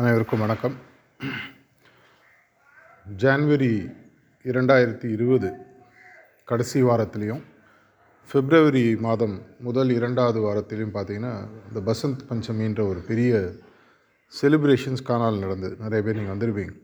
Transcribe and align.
அனைவருக்கும் 0.00 0.40
வணக்கம். 0.40 0.74
ஜான்வரி 3.18 3.94
இரண்டாயிரத்தி 4.44 5.04
இருபது 5.04 5.52
கடைசி 6.44 6.82
வாரத்திலையும் 6.82 7.42
பிப்ரவரி 8.32 8.96
மாதம் 8.96 9.42
முதல் 9.58 9.90
இரண்டாவது 9.90 10.40
வாரத்திலையும் 10.40 10.94
பார்த்தீங்கன்னா 10.94 11.48
இந்த 11.68 11.82
பசந்த் 11.86 12.22
பஞ்சமின்ற 12.28 12.88
ஒரு 12.88 13.00
பெரிய 13.00 13.52
செலிப்ரேஷன்ஸ் 14.42 15.02
காணால் 15.02 15.38
நடந்தது. 15.38 15.76
நிறைய 15.80 16.02
பேர் 16.04 16.24
நீங்கள் 16.24 16.36
வந்திருப்பீங்க. 16.36 16.74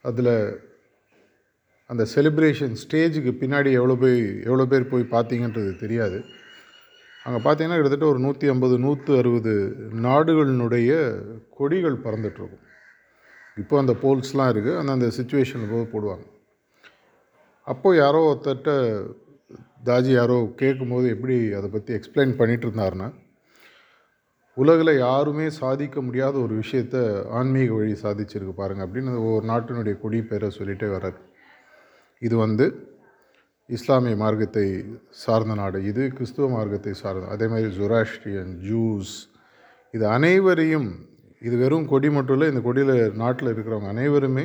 அதில் 0.00 0.60
அந்த 1.86 2.06
செலிப்ரேஷன் 2.14 2.76
ஸ்டேஜுக்கு 2.84 3.34
பின்னாடி 3.44 3.72
எவ்வளோ 3.72 3.94
போய் 3.94 4.42
எவ்வளோ 4.42 4.64
பேர் 4.64 4.88
போய் 4.88 5.10
பார்த்தீங்கன்றது 5.10 5.76
தெரியாது. 5.76 6.24
அங்கே 7.28 7.40
பார்த்தீங்கன்னா 7.44 7.78
கிட்டத்தட்ட 7.78 8.06
ஒரு 8.12 8.20
நூற்றி 8.24 8.46
ஐம்பது 8.52 8.74
நூற்று 8.86 9.12
அறுபது 9.20 9.52
நாடுகளினுடைய 10.06 10.90
கொடிகள் 11.58 12.02
பறந்துட்டுருக்கும். 12.04 12.64
இப்போ 13.62 13.74
அந்த 13.82 13.92
போல்ஸ்லாம் 14.02 14.50
இருக்குது 14.52 14.78
அந்த 14.80 14.90
அந்த 14.96 15.06
சுச்சுவேஷனில் 15.16 15.72
போது 15.74 15.86
போடுவாங்க. 15.94 16.26
அப்போது 17.66 17.98
யாரோ 18.02 18.20
ஒருத்தர்கிட்ட 18.28 18.72
தாஜி 19.88 20.12
யாரோ 20.18 20.36
கேட்கும்போது 20.60 21.06
எப்படி 21.14 21.36
அதை 21.58 21.68
பற்றி 21.74 21.90
எக்ஸ்பிளைன் 21.98 22.38
பண்ணிகிட்டு 22.38 22.66
இருந்தாருன்னா 22.68 23.08
உலகில் 24.56 24.92
யாருமே 25.06 25.46
சாதிக்க 25.60 26.00
முடியாத 26.06 26.34
ஒரு 26.44 26.54
விஷயத்த 26.62 26.96
ஆன்மீக 27.38 27.72
வழி 27.78 27.94
சாதிச்சிருக்கு 28.04 28.54
பாருங்கள் 28.60 28.86
அப்படின்னு 28.86 29.12
ஒவ்வொரு 29.24 29.46
நாட்டினுடைய 29.50 29.96
கொடி 30.04 30.20
பேரை 30.30 30.48
சொல்லிகிட்டே 30.56 30.88
வர்றார். 30.94 31.18
இது 32.22 32.36
வந்து 32.46 32.66
இஸ்லாமிய 33.68 34.16
மார்க்கத்தை 34.22 34.66
சார்ந்த 35.22 35.54
நாடு. 35.60 35.78
இது 35.90 36.02
கிறிஸ்துவ 36.16 36.46
மார்க்கத்தை 36.54 36.92
சார்ந்த 37.00 37.32
அதே 37.34 37.46
மாதிரி 37.52 37.68
ஜொராஸ்ட்ரியன் 37.78 38.52
ஜூஸ் 38.68 39.12
இது 39.94 40.04
அனைவரையும் 40.16 40.88
இது 41.42 41.56
வெறும் 41.62 41.90
கொடி 41.90 42.08
மட்டும் 42.08 42.36
இல்லை 42.36 42.48
இந்த 42.52 42.60
கொடியில் 42.66 42.96
நாட்டில் 43.22 43.50
இருக்கிறவங்க 43.52 43.90
அனைவருமே 43.94 44.44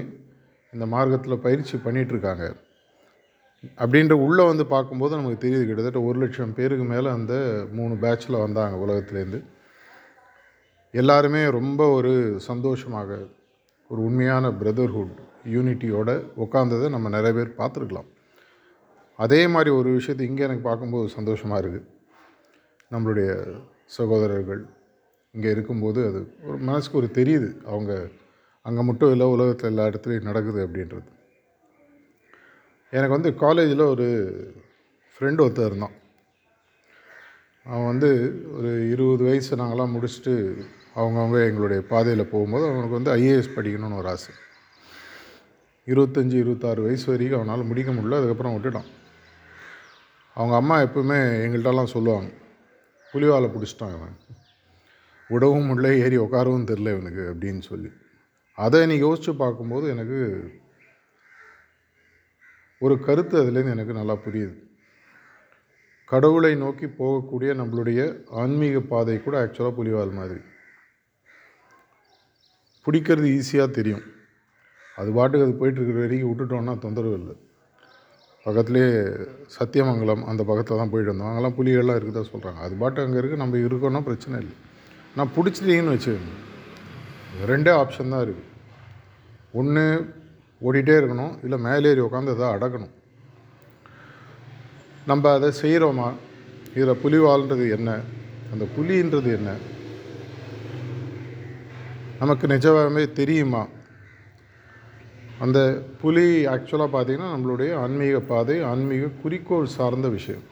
இந்த 0.74 0.86
மார்க்கத்தில் 0.86 1.44
பயிற்சி 1.46 1.76
பண்ணிகிட்ருக்காங்க 1.78 2.46
அப்படின்ற 3.78 4.14
உள்ளே 4.26 4.44
வந்து 4.48 4.64
பார்க்கும்போது 4.66 5.18
நமக்கு 5.20 5.44
தெரியுது 5.44 5.66
கிட்டத்தட்ட 5.68 6.00
ஒரு 6.08 6.18
லட்சம் 6.24 6.56
பேருக்கு 6.58 6.86
மேலே 6.86 7.10
அந்த 7.10 7.34
மூணு 7.72 7.96
பேட்சில் 7.96 8.44
வந்தாங்க 8.46 8.78
உலகத்துலேருந்து 8.86 9.40
எல்லாருமே 10.94 11.44
ரொம்ப 11.60 11.82
ஒரு 11.90 12.14
சந்தோஷமாக 12.50 13.20
ஒரு 13.90 14.02
உண்மையான 14.02 14.52
பிரதர்ஹுட் 14.62 15.16
யூனிட்டியோட 15.54 16.10
உட்காந்ததை 16.44 16.90
நம்ம 16.90 17.10
நிறைய 17.10 17.34
பேர் 17.38 17.58
பார்த்துருக்கலாம். 17.62 18.10
அதே 19.26 19.42
மாதிரி 19.54 19.70
ஒரு 19.80 19.90
விஷயத்தை 19.98 20.24
இங்கே 20.30 20.46
எனக்கு 20.48 20.64
பார்க்கும்போது 20.68 21.08
சந்தோஷமாக 21.18 21.62
இருக்குது. 21.64 21.88
நம்மளுடைய 22.94 23.30
சகோதரர்கள் 23.98 24.62
இங்கே 25.36 25.50
இருக்கும்போது 25.56 26.00
அது 26.10 26.20
ஒரு 26.48 26.58
மனசுக்கு 26.70 27.00
ஒரு 27.02 27.10
தெரியுது. 27.18 27.50
அவங்க 27.72 27.92
அங்கே 28.68 28.84
மட்டும் 28.90 29.12
இல்லை 29.14 29.26
உலகத்தில் 29.36 29.72
எல்லா 29.72 29.86
இடத்துலையும் 29.90 30.30
நடக்குது 30.30 30.60
அப்படின்றது. 30.66 31.08
எனக்கு 32.94 33.16
வந்து 33.18 33.30
காலேஜில் 33.44 33.92
ஒரு 33.94 34.08
ஃப்ரெண்டு 35.14 35.44
ஒருத்தர் 35.46 35.70
இருந்தான். 35.70 35.96
அவன் 37.66 37.90
வந்து 37.92 38.10
ஒரு 38.58 38.72
இருபது 38.94 39.24
வயசு 39.28 39.60
நாங்களாம் 39.62 39.94
முடிச்சுட்டு 39.96 40.34
அவங்கவுங்க 41.00 41.38
எங்களுடைய 41.50 41.82
பாதையில் 41.92 42.32
போகும்போது 42.34 42.66
அவனுக்கு 42.72 42.98
வந்து 43.00 43.14
ஐஏஎஸ் 43.20 43.56
படிக்கணும்னு 43.58 44.00
ஒரு 44.02 44.10
ஆசை. 44.14 44.34
இருபத்தஞ்சி 45.88 46.38
இருபத்தாறு 46.44 46.82
வயசு 46.88 47.06
வரைக்கும் 47.12 47.40
அவனால் 47.40 47.70
முடிக்க 47.70 47.92
முடியல. 47.96 48.20
அதுக்கப்புறம் 48.20 48.56
விட்டுட்டான். 48.56 48.90
அவங்க 50.36 50.56
அம்மா 50.56 50.82
எப்பவுமே 50.82 51.20
எங்கள்கிட்டலாம் 51.46 51.86
சொல்லுவாங்க. 51.86 52.34
புலிவாலை 53.14 53.52
பிடிச்சிட்டான் 53.52 53.96
இவன். 53.96 54.18
விடவும் 55.28 55.70
முடியல 55.70 55.98
ஏறி 55.98 56.18
உட்காரவும் 56.18 56.66
தெரில 56.66 56.80
இவனுக்கு 56.80 57.34
அப்படின்னு 57.34 57.62
சொல்லி. 57.62 57.90
அதை 58.56 58.86
நீ 58.86 58.98
யோசித்து 58.98 59.36
பார்க்கும்போது 59.36 59.90
எனக்கு 59.90 60.52
ஒரு 62.80 63.00
கருத்து 63.00 63.44
அதுலேருந்து 63.44 63.70
எனக்கு 63.70 63.94
நல்லா 63.94 64.14
புரியுது. 64.14 64.62
கடவுளை 66.06 66.56
நோக்கி 66.56 66.86
போகக்கூடிய 66.86 67.54
நம்மளுடைய 67.54 68.24
ஆன்மீக 68.30 68.80
பாதை 68.80 69.24
கூட 69.24 69.46
ஆக்சுவலாக 69.46 69.74
புலிவால் 69.78 70.12
மாதிரி. 70.12 70.40
பிடிக்கிறது 72.86 73.42
ஈஸியாக 73.42 73.70
தெரியும். 73.70 74.02
அது 74.96 75.12
பாட்டுக்கு 75.12 75.48
அது 75.48 75.56
போயிட்டுருக்கிற 75.56 76.00
வரைக்கும் 76.00 76.38
விட்டுட்டோன்னா 76.38 76.78
தொந்தரவு 76.78 77.14
இல்லை. 77.14 77.53
பக்கத்துலேயே 78.46 78.90
சத்தியமங்கலம் 79.58 80.24
அந்த 80.30 80.42
பக்கத்தில் 80.48 80.80
தான் 80.80 80.92
போயிட்டு 80.94 81.12
வந்தோம். 81.12 81.30
அங்கெல்லாம் 81.30 81.58
புலிகள்லாம் 81.60 81.98
இருக்குதா 82.00 82.24
சொல்கிறாங்க 82.32 82.60
அது 82.66 82.74
பாட்டு 82.82 83.04
அங்கே 83.04 83.20
இருக்குது 83.20 83.44
நம்ம 83.44 83.58
இருக்கோன்னா 83.58 84.02
பிரச்சனை 84.08 84.36
இல்லை. 84.44 84.56
நான் 85.18 85.32
பிடிச்சிட்டீங்கன்னு 85.36 85.94
வச்சுக்கோங்க. 85.96 86.34
ரெண்டே 87.52 87.72
ஆப்ஷன் 87.82 88.14
தான் 88.14 88.26
இருக்குது 88.26 88.50
ஒன்று 89.60 89.86
ஓடிட்டே 90.68 90.96
இருக்கணும். 91.02 91.34
இல்லை 91.46 91.58
மேலேறி 91.68 92.02
உட்காந்து 92.08 92.34
அதை 92.36 92.50
அடக்கணும். 92.56 92.94
நம்ம 95.12 95.32
அதை 95.38 95.50
செய்கிறோமா 95.62 96.10
இதில் 96.76 97.00
புலி 97.04 97.18
வாழ்ன்றது 97.28 97.66
என்ன? 97.78 97.90
அந்த 98.52 98.66
புலின்றது 98.76 99.30
என்ன? 99.40 99.52
நமக்கு 102.20 102.46
நிஜமாகவே 102.54 103.06
தெரியுமா? 103.22 103.64
அந்த 105.44 105.60
புலி 106.02 106.26
ஆக்சுவலாக 106.46 106.94
பார்த்திங்கன்னா 106.96 107.30
நம்மளுடைய 107.36 107.72
ஆன்மீக 107.76 108.20
பாதை 108.32 108.56
ஆன்மீக 108.72 109.10
குறிக்கோள் 109.22 109.74
சார்ந்த 109.78 110.08
விஷயம். 110.10 110.44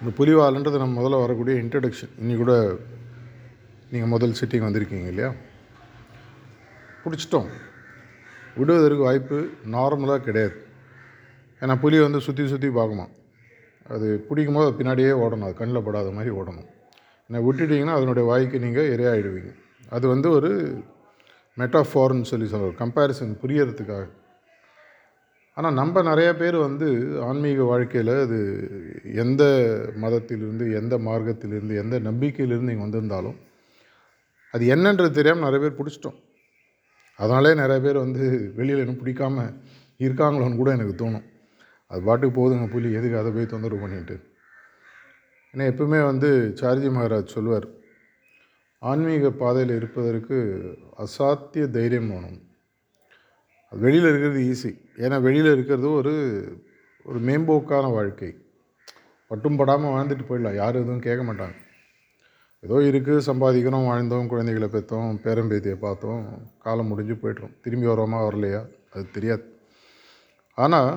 இந்த 0.00 0.10
புலிவால்ன்றது 0.18 0.78
நம்ம 0.82 0.96
முதல்ல 1.00 1.20
வரக்கூடிய 1.20 1.54
இன்ட்ரடக்ஷன் 1.62 2.12
இன்னி 2.22 2.34
கூட 2.36 2.54
நீங்கள் 3.90 4.12
முதல் 4.14 4.34
சிட்டிங் 4.40 4.66
வந்திருக்கீங்க 4.66 5.08
இல்லையா? 5.12 5.30
பிடிச்சிட்டோம். 7.04 7.48
விடுவதற்கு 8.56 9.02
வாய்ப்பு 9.02 9.38
நார்மலாக 9.76 10.24
கிடையாது. 10.28 10.56
ஏன்னா 11.60 11.74
புலி 11.80 11.98
வந்து 12.00 12.20
சுற்றி 12.20 12.44
சுற்றி 12.46 12.68
பார்க்குமா. 12.68 13.06
அது 13.94 14.06
பிடிக்கும் 14.28 14.54
போது 14.54 14.70
பின்னாடியே 14.78 15.12
ஓடணும். 15.24 15.46
அது 15.48 15.54
கண்ணில் 15.54 15.86
படாத 15.88 16.10
மாதிரி 16.10 16.32
ஓடணும். 16.40 16.68
ஏன்னா 17.28 17.40
விட்டுட்டிங்கன்னா 17.46 17.96
அதனுடைய 17.98 18.24
வாய்க்கு 18.30 18.64
நீங்கள் 18.66 18.90
இரையாயிடுவீங்க. 18.96 19.52
அது 19.88 20.06
வந்து 20.08 20.30
ஒரு 20.30 20.50
மெட்டாஃபார்ன்னு 21.60 22.30
சொல்லி 22.30 22.46
சொல்கிறோம் 22.52 22.78
கம்பேரிசன் 22.82 23.34
புரியறதுக்காக. 23.42 24.04
ஆனால் 25.56 25.76
நம்ம 25.80 26.02
நிறைய 26.08 26.30
பேர் 26.40 26.56
வந்து 26.66 26.86
ஆன்மீக 27.26 27.60
வாழ்க்கையில் 27.70 28.12
அது 28.24 28.38
எந்த 29.22 29.42
மதத்திலிருந்து 30.02 30.64
எந்த 30.80 30.94
மார்க்கத்திலிருந்து 31.06 31.74
எந்த 31.82 31.98
நம்பிக்கையிலிருந்து 32.08 32.72
இங்கே 32.74 32.84
வந்திருந்தாலும் 32.86 33.38
அது 34.54 34.64
என்னன்றது 34.74 35.10
தெரியாமல் 35.18 35.46
நிறைய 35.46 35.60
பேர் 35.62 35.78
பிடிச்சிட்டோம். 35.78 36.18
அதனாலே 37.18 37.52
நிறைய 37.62 37.80
பேர் 37.84 37.98
வந்து 38.04 38.24
வெளியில் 38.58 38.82
இன்னும் 38.82 39.00
பிடிக்காமல் 39.02 39.54
இருக்காங்களோன்னு 40.04 40.60
கூட 40.60 40.70
எனக்கு 40.76 40.94
தோணும். 41.02 41.26
அது 41.90 42.00
பாட்டுக்கு 42.08 42.34
போதுங்க 42.38 42.66
புலி 42.74 42.88
எதுக்கு 42.98 43.20
அதை 43.20 43.30
போய் 43.34 43.52
தொந்தரவு 43.52 43.82
பண்ணிட்டு? 43.84 44.16
ஏன்னா 45.54 45.66
எப்பவுமே 45.72 46.00
வந்து 46.10 46.28
சார்ஜி 46.60 46.88
மகாராஜ் 46.96 47.34
சொல்லுவார் 47.36 47.66
ஆன்மீக 48.78 49.30
பாதையில் 49.30 49.76
இருப்பதற்கு 49.76 50.36
அசாத்திய 51.04 51.70
தைரியம் 51.70 52.10
வேணும். 52.10 52.40
அது 53.68 53.80
வெளியில் 53.80 54.08
இருக்கிறது 54.08 54.40
ஈஸி 54.40 54.72
ஏன்னா 54.96 55.22
வெளியில் 55.22 55.52
இருக்கிறது 55.52 55.90
ஒரு 55.90 56.14
ஒரு 57.04 57.18
மேம்போக்கான 57.20 57.92
வாழ்க்கை. 57.92 58.30
பட்டும் 59.30 59.56
படாமல் 59.56 59.94
வாழ்ந்துட்டு 59.94 60.26
போயிடலாம். 60.28 60.54
யாரும் 60.54 60.82
எதுவும் 60.82 61.06
கேட்க 61.06 61.22
மாட்டாங்க. 61.24 61.56
ஏதோ 62.60 62.76
இருக்குது 62.90 63.26
சம்பாதிக்கணும் 63.26 63.88
வாழ்ந்தோம் 63.90 64.26
குழந்தைகளை 64.26 64.68
பெற்றோம் 64.68 65.18
பேரம்பேத்தியை 65.24 65.74
பார்த்தோம் 65.74 66.22
காலம் 66.58 66.86
முடிஞ்சு 66.86 67.14
போய்ட்றோம் 67.14 67.54
திரும்பி 67.62 67.86
வரோமா 67.86 68.20
வரலையா? 68.28 68.62
அது 68.90 69.10
தெரியாது. 69.10 69.44
ஆனால் 70.54 70.90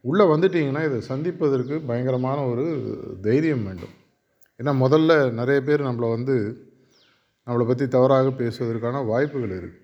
உள்ளே 0.00 0.24
வந்துட்டிங்கன்னா 0.24 0.84
இதை 0.84 1.00
சந்திப்பதற்கு 1.00 1.80
பயங்கரமான 1.80 2.46
ஒரு 2.46 2.64
தைரியம் 3.22 3.64
வேண்டும். 3.64 3.94
ஏன்னா 4.62 4.72
முதல்ல 4.84 5.30
நிறைய 5.30 5.60
பேர் 5.60 5.82
நம்மளை 5.82 6.10
வந்து 6.10 6.66
நம்மளை 7.46 7.66
பற்றி 7.66 7.88
தவறாக 7.88 8.28
பேசுவதற்கான 8.28 9.06
வாய்ப்புகள் 9.06 9.54
இருக்குது 9.58 9.80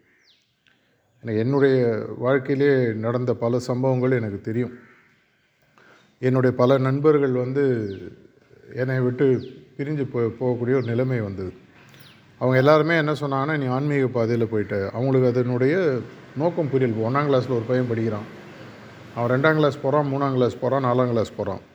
எனக்கு 1.21 1.41
என்னுடைய 1.41 2.05
வாழ்க்கையிலே 2.19 2.93
நடந்த 2.93 3.35
பல 3.35 3.59
சம்பவங்கள் 3.59 4.11
எனக்கு 4.11 4.41
தெரியும். 4.41 4.75
என்னுடைய 6.19 6.57
பல 6.57 6.79
நண்பர்கள் 6.79 7.31
வந்து 7.31 7.65
என்னை 8.75 9.01
விட்டு 9.01 9.27
பிரிஞ்சு 9.77 10.05
போ 10.11 10.21
போகக்கூடிய 10.21 10.77
ஒரு 10.79 10.83
நிலைமை 10.83 11.21
வந்தது. 11.21 11.53
அவங்க 12.39 12.57
எல்லாருமே 12.57 12.97
என்ன 12.97 13.13
சொன்னாங்கன்னா 13.13 13.59
நீ 13.59 13.67
ஆன்மீக 13.67 14.07
பாதையில் 14.07 14.53
போயிட்ட. 14.53 14.91
அவங்களுக்கு 14.91 15.29
அதனுடைய 15.29 15.99
நோக்கம் 16.37 16.71
புரியல. 16.71 17.09
ஒன்றாம் 17.09 17.29
கிளாஸில் 17.31 17.59
ஒரு 17.59 17.65
பையன் 17.67 17.89
படிக்கிறான். 17.89 18.29
அவன் 19.15 19.41
ரெண்டாம் 19.41 19.55
கிளாஸ் 19.55 19.81
போகிறான் 19.81 20.13
மூணாம் 20.13 20.33
கிளாஸ் 20.33 20.61
போகிறான் 20.61 20.85
நாலாம் 20.85 21.09
கிளாஸ் 21.09 21.37
போகிறான் 21.37 21.68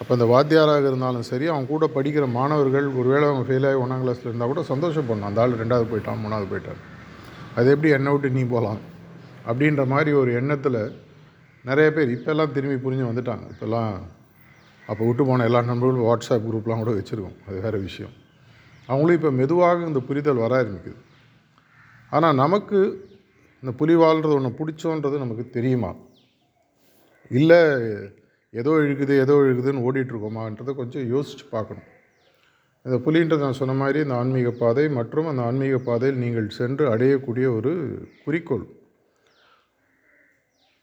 அப்போ 0.00 0.14
இந்த 0.14 0.24
வாத்தியாராக 0.24 0.86
இருந்தாலும் 0.86 1.22
சரி 1.22 1.46
அவங்க 1.46 1.68
கூட 1.68 1.86
படிக்கிற 1.94 2.24
மாணவர்கள் 2.30 2.86
ஒருவேளை 2.86 3.28
அவங்க 3.28 3.44
ஃபெயில் 3.48 3.66
ஆகி 3.68 3.78
ஒன்றாம் 3.82 4.02
கிளாஸில் 4.04 4.28
இருந்தால் 4.30 4.48
கூட 4.48 4.62
சந்தோஷம் 4.62 5.08
சந்தோஷப்படணும் 5.08 5.28
அந்த 5.28 5.40
ஆள் 5.40 5.52
ரெண்டாவது 5.52 5.86
போயிட்டான் 5.92 6.22
மூணாவது 6.24 6.46
போயிட்டான். 6.52 6.80
அது 7.54 7.70
எப்படி 7.70 7.92
என்னை 7.92 8.12
விட்டு 8.12 8.30
நீ 8.30 8.42
போகலாம்? 8.42 8.80
அப்படின்ற 9.46 9.86
மாதிரி 9.86 10.12
ஒரு 10.12 10.32
எண்ணத்தில் 10.32 10.80
நிறைய 11.64 11.92
பேர் 11.92 12.14
இப்போல்லாம் 12.16 12.52
திரும்பி 12.52 12.78
புரிஞ்சு 12.84 13.06
வந்துட்டாங்க. 13.10 13.44
இப்போல்லாம் 13.52 13.92
அப்போ 14.86 15.06
விட்டு 15.06 15.24
போன 15.26 15.44
எல்லா 15.44 15.60
நண்பர்களும் 15.62 16.06
வாட்ஸ்அப் 16.08 16.46
குரூப்லாம் 16.46 16.82
கூட 16.82 16.90
வச்சுருக்கோம். 16.90 17.36
அது 17.48 17.60
வேறு 17.60 17.80
விஷயம். 17.80 18.12
அவங்களும் 18.86 19.16
இப்போ 19.16 19.30
மெதுவாக 19.30 19.86
இந்த 19.86 20.00
புரிதல் 20.00 20.42
வர 20.44 20.62
ஆரம்பிக்குது. 20.62 20.98
ஆனால் 22.10 22.34
நமக்கு 22.34 22.80
இந்த 23.62 23.76
புலி 23.76 23.94
வாழ்கிறது 23.94 24.34
ஒன்று 24.34 24.58
பிடிச்சோன்றது 24.58 25.18
நமக்கு 25.18 25.50
தெரியுமா? 25.50 25.94
இல்லை 27.30 27.62
ஏதோ 28.60 28.72
இழுக்குது 28.84 29.14
ஏதோ 29.24 29.34
இழுக்குதுன்னு 29.44 29.84
ஓடிட்டுருக்கோமான்றதை 29.86 30.72
கொஞ்சம் 30.80 31.06
யோசித்து 31.14 31.44
பார்க்கணும். 31.50 31.88
இந்த 32.86 32.96
புலின்றது 33.04 33.44
நான் 33.46 33.60
சொன்ன 33.60 33.74
மாதிரி 33.80 33.98
இந்த 34.04 34.14
ஆன்மீக 34.20 34.50
பாதை 34.62 34.84
மற்றும் 34.98 35.28
அந்த 35.30 35.42
ஆன்மீக 35.42 35.76
பாதையில் 35.88 36.22
நீங்கள் 36.24 36.48
சென்று 36.58 36.84
அடையக்கூடிய 36.94 37.46
ஒரு 37.58 37.72
குறிக்கோள். 38.24 38.66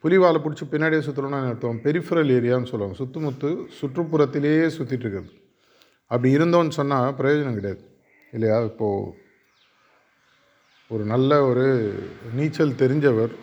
புலிவாலை 0.03 0.39
பிடிச்சி 0.43 0.65
பின்னாடியே 0.71 1.01
சுற்றுறோம்னா 1.07 1.39
அர்த்தம். 1.49 1.81
பெரிஃபரல் 1.85 2.31
ஏரியான்னு 2.37 2.71
சொல்லுவாங்க. 2.71 2.97
சுற்றுமுத்து 3.01 3.49
சுற்றுப்புறத்திலேயே 3.79 4.65
சுற்றிட்டு 4.77 5.05
இருக்கிறது 5.05 5.31
அப்படி 6.11 6.29
இருந்தோன்னு 6.37 6.77
சொன்னால் 6.79 7.15
பிரயோஜனம் 7.19 7.57
கிடையாது. 7.59 7.83
இல்லையா? 8.33 8.57
இப்போது 8.71 9.13
ஒரு 10.91 11.03
நல்ல 11.13 11.31
ஒரு 11.49 11.65
நீச்சல் 12.37 12.79
தெரிஞ்சவர் 12.83 13.33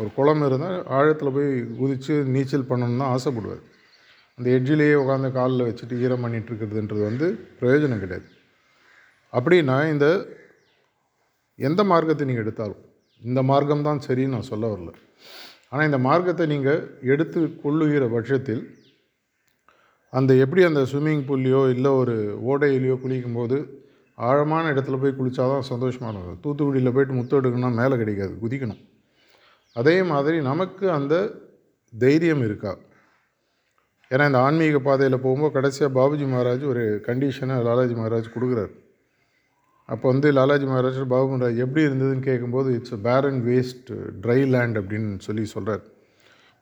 ஒரு 0.00 0.08
குளம் 0.16 0.42
இருந்தால் 0.46 0.78
ஆழத்தில் 0.96 1.34
போய் 1.36 1.50
குதித்து 1.80 2.14
நீச்சல் 2.34 2.68
பண்ணணும்னு 2.70 3.02
தான் 3.02 3.12
ஆசைப்படுவார். 3.16 3.62
அந்த 4.38 4.48
எட்ஜிலேயே 4.56 4.94
உட்காந்து 5.02 5.28
காலில் 5.36 5.66
வச்சுட்டு 5.66 5.98
ஈரம் 6.04 6.24
பண்ணிகிட்ருக்கிறதுன்றது 6.24 7.02
வந்து 7.08 7.26
பிரயோஜனம் 7.58 8.00
கிடையாது. 8.02 8.26
அப்படின்னா 9.32 9.76
இந்த 9.92 10.06
எந்த 11.68 11.80
மார்க்கத்தை 11.90 12.24
நீங்கள் 12.28 12.44
எடுத்தாலும் 12.44 12.82
இந்த 13.22 13.40
மார்க்கம் 13.50 13.84
தான் 13.86 14.02
சரின்னு 14.06 14.34
நான் 14.36 14.50
சொல்ல 14.50 14.64
வரல. 14.72 14.90
ஆனால் 15.70 15.88
இந்த 15.88 15.98
மார்க்கத்தை 16.06 16.46
நீங்கள் 16.52 16.82
எடுத்து 17.12 17.40
கொள்ளுகிற 17.62 18.04
பட்சத்தில் 18.14 18.62
அந்த 20.12 20.34
எப்படி 20.42 20.62
அந்த 20.70 20.82
ஸ்விம்மிங் 20.90 21.24
பூல்லையோ 21.28 21.62
இல்லை 21.74 21.92
ஒரு 22.00 22.16
ஓடையிலையோ 22.50 22.96
குளிக்கும்போது 23.04 23.58
ஆழமான 24.18 24.64
இடத்துல 24.74 24.98
போய் 25.04 25.18
குளித்தாதான் 25.20 25.66
சந்தோஷமாக 25.72 26.12
இருக்கும் 26.12 26.42
தூத்துக்குடியில் 26.44 26.94
போயிட்டு 26.96 27.16
முத்தம் 27.20 27.40
எடுக்கணும்னா 27.40 27.72
மேலே 27.80 27.96
கிடைக்காது 28.02 28.34
குதிக்கணும். 28.42 28.82
அதே 29.76 29.96
மாதிரி 30.12 30.36
நமக்கு 30.50 30.84
அந்த 30.98 31.14
தைரியம் 31.92 32.44
இருக்கா? 32.48 32.74
ஏன்னா 34.10 34.24
இந்த 34.30 34.40
ஆன்மீக 34.46 34.78
பாதையில் 34.78 35.22
போகும்போது 35.22 35.54
கடைசியாக 35.54 35.90
பாபுஜி 35.98 36.26
மகாராஜ் 36.32 36.64
ஒரு 36.72 36.82
கண்டிஷனை 37.06 37.54
லாலாஜி 37.68 37.94
மகாராஜ் 38.00 38.28
கொடுக்குறாரு. 38.34 38.72
அப்போ 39.88 40.06
வந்து 40.12 40.28
லாலாஜி 40.32 40.66
மகாராஜ் 40.70 41.00
பாபு 41.14 41.26
மகாராஜ் 41.32 41.58
எப்படி 41.64 41.82
இருந்ததுன்னு 41.86 42.24
கேட்கும்போது 42.28 42.68
இட்ஸ் 42.78 42.96
பேரன் 43.06 43.40
வேஸ்ட் 43.48 43.90
ட்ரை 44.24 44.38
லேண்ட் 44.54 44.78
அப்படின்னு 44.80 45.10
சொல்லி 45.26 45.44
சொல்கிறார் 45.54 45.84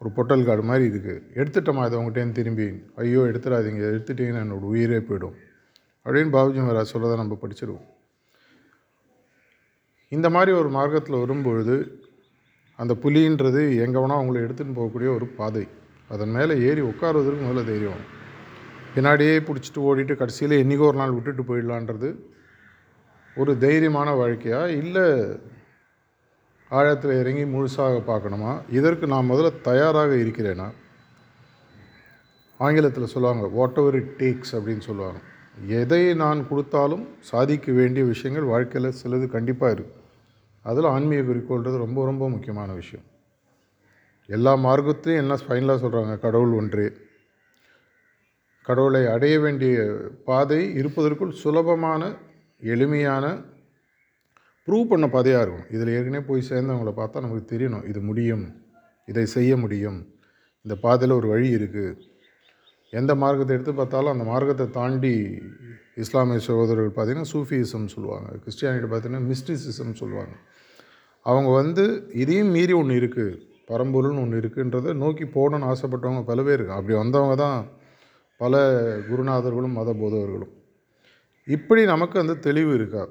ஒரு 0.01 0.11
பொட்டல் 0.17 0.47
காடு 0.47 0.63
மாதிரி 0.71 0.85
இருக்குது 0.91 1.21
எடுத்துட்டோமா 1.41 1.83
அதை 1.87 1.99
உங்கள்கிட்டேருந்து 1.99 2.39
திரும்பி. 2.41 2.67
ஐயோ 3.03 3.21
எடுத்துடாதீங்க. 3.31 3.83
எடுத்துட்டீங்கன்னா 3.91 4.43
என்னோடய 4.45 4.73
உயிரே 4.73 4.99
போயிடும். 5.09 5.37
அப்படின்னு 6.07 6.33
பாபுஜி 6.37 6.61
மகாராஜ் 6.65 6.95
சொல்கிறத 6.95 7.21
நம்ம 7.23 7.39
படிச்சிருவோம். 7.43 7.87
இந்த 10.09 10.29
மாதிரி 10.31 10.53
ஒரு 10.57 10.71
மார்க்கத்தில் 10.79 11.23
வரும்பொழுது 11.23 11.77
அந்த 12.79 12.93
புலின்றது 13.03 13.63
எங்கே 13.85 13.99
வேணால் 13.99 14.21
அவங்கள 14.21 14.39
எடுத்துகிட்டு 14.47 14.79
போகக்கூடிய 14.81 15.09
ஒரு 15.19 15.27
பாதை. 15.41 15.65
அதன் 16.09 16.29
மேலே 16.29 16.55
ஏறி 16.69 16.81
உட்காருவதற்கு 16.81 17.45
முதல்ல 17.47 17.65
தைரியம். 17.65 18.03
பின்னாடியே 18.95 19.37
பிடிச்சிட்டு 19.47 19.81
ஓடிட்டு 19.89 20.15
கடைசியில் 20.17 20.61
என்றைக்கோ 20.63 20.87
ஒரு 20.87 20.97
நாள் 20.97 21.13
விட்டுட்டு 21.13 21.43
போயிடலான்றது 21.43 22.09
ஒரு 23.37 23.53
தைரியமான 23.61 24.09
வாழ்க்கையா? 24.21 24.61
இல்லை 24.83 25.07
ஆழத்தில் 26.71 27.19
இறங்கி 27.21 27.45
முழுசாக 27.45 27.97
பார்க்கணுமா? 28.11 28.53
இதற்கு 28.71 29.07
நான் 29.07 29.31
முதல்ல 29.31 29.61
தயாராக 29.61 30.15
இருக்கிறேனா? 30.15 30.69
ஆங்கிலத்தில் 32.59 33.13
சொல்லுவாங்க 33.15 33.47
வாட் 33.47 33.79
எவர் 33.79 33.95
இட் 33.95 34.15
டேக்ஸ் 34.19 34.53
அப்படின்னு 34.53 34.79
சொல்லுவாங்க. 34.79 35.21
எதை 35.67 36.15
நான் 36.15 36.49
கொடுத்தாலும் 36.49 37.09
சாதிக்க 37.21 37.73
வேண்டிய 37.73 38.05
விஷயங்கள் 38.05 38.51
வாழ்க்கையில் 38.53 38.97
சிலது 39.03 39.27
கண்டிப்பாக 39.27 39.75
இருக்குது 39.75 40.01
அதில் 40.63 40.85
ஆன்மீக 40.85 41.23
குறிக்கோள்ன்றது 41.23 41.77
ரொம்ப 41.77 42.05
ரொம்ப 42.05 42.29
முக்கியமான 42.29 42.73
விஷயம். 42.73 43.05
எல்லா 44.29 44.53
மார்க்கத்தையும் 44.57 45.23
என்ன 45.23 45.35
ஃபைனலாக 45.35 45.79
சொல்கிறாங்க? 45.85 46.19
கடவுள் 46.19 46.53
ஒன்றே. 46.53 46.87
கடவுளை 48.63 49.07
அடைய 49.07 49.41
வேண்டிய 49.41 49.75
பாதை 50.25 50.75
இருப்பதற்குள் 50.75 51.31
சுலபமான 51.31 52.03
எளிமையான 52.61 53.25
ப்ரூவ் 54.69 54.91
பண்ண 54.91 55.07
பாதையாக 55.09 55.43
இருக்கும். 55.45 55.67
இதில் 55.71 55.95
ஏற்கனவே 55.97 56.25
போய் 56.25 56.49
சேர்ந்தவங்கள 56.51 56.93
பார்த்தா 57.01 57.25
நமக்கு 57.25 57.57
தெரியணும். 57.57 57.89
இது 57.89 58.01
முடியும். 58.01 58.45
இதை 59.07 59.27
செய்ய 59.27 59.57
முடியும். 59.57 59.99
இந்த 60.63 60.75
பாதையில் 60.75 61.17
ஒரு 61.17 61.29
வழி 61.29 61.49
இருக்குது 61.57 62.13
எந்த 62.93 63.15
மார்க்கத்தை 63.15 63.57
எடுத்து 63.57 63.73
பார்த்தாலும் 63.75 64.13
அந்த 64.15 64.25
மார்க்கத்தை 64.25 64.71
தாண்டி 64.71 65.15
இஸ்லாமிய 65.95 66.39
சகோதரர்கள் 66.39 66.97
பார்த்திங்கன்னா 66.97 67.33
சூஃபியிசம் 67.33 67.87
சொல்லுவாங்க. 67.87 68.29
கிறிஸ்டியானிட்டி 68.45 68.89
பார்த்திங்கன்னா 68.93 69.27
மிஸ்டிசிசம் 69.31 69.93
சொல்லுவாங்க. 69.93 70.35
அவங்க 71.23 71.51
வந்து 71.51 72.11
இதையும் 72.13 72.49
மீறி 72.49 72.73
ஒன்று 72.73 72.95
இருக்குது 73.01 73.53
பரம்பொருள்னு 73.69 74.23
ஒன்று 74.25 74.41
இருக்குன்றதை 74.43 74.93
நோக்கி 75.03 75.25
போகணுன்னு 75.37 75.71
ஆசைப்பட்டவங்க 75.73 76.23
பல 76.25 76.43
பேர் 76.43 76.65
அப்படி 76.69 76.95
வந்தவங்க 76.95 77.37
தான் 77.45 77.59
பல 78.41 78.55
குருநாதர்களும் 79.09 79.77
மத 79.79 79.91
போதவர்களும் 79.93 80.53
இப்படி 81.49 81.83
நமக்கு 81.85 82.17
அந்த 82.21 82.35
தெளிவு 82.47 82.73
இருக்கா? 82.75 83.03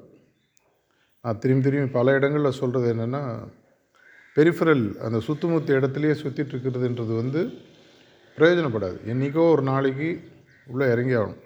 நான் 1.24 1.38
திரும்பி 1.38 1.64
திரும்பி 1.64 1.90
பல 1.92 2.12
இடங்களில் 2.12 2.58
சொல்கிறது 2.60 2.86
என்னென்னா 2.94 3.22
பெரிஃபரல் 4.36 4.84
அந்த 5.06 5.18
சுத்துமுத்து 5.26 5.76
இடத்துலையே 5.78 6.14
சுற்றிட்டு 6.22 6.52
இருக்கிறதுன்றது 6.54 7.12
வந்து 7.22 7.40
பிரயோஜனப்படாது. 8.38 8.96
என்றைக்கோ 9.12 9.44
ஒரு 9.54 9.62
நாளைக்கு 9.62 10.08
உள்ளே 10.66 10.86
இறங்கி 10.94 11.14
ஆகணும். 11.14 11.40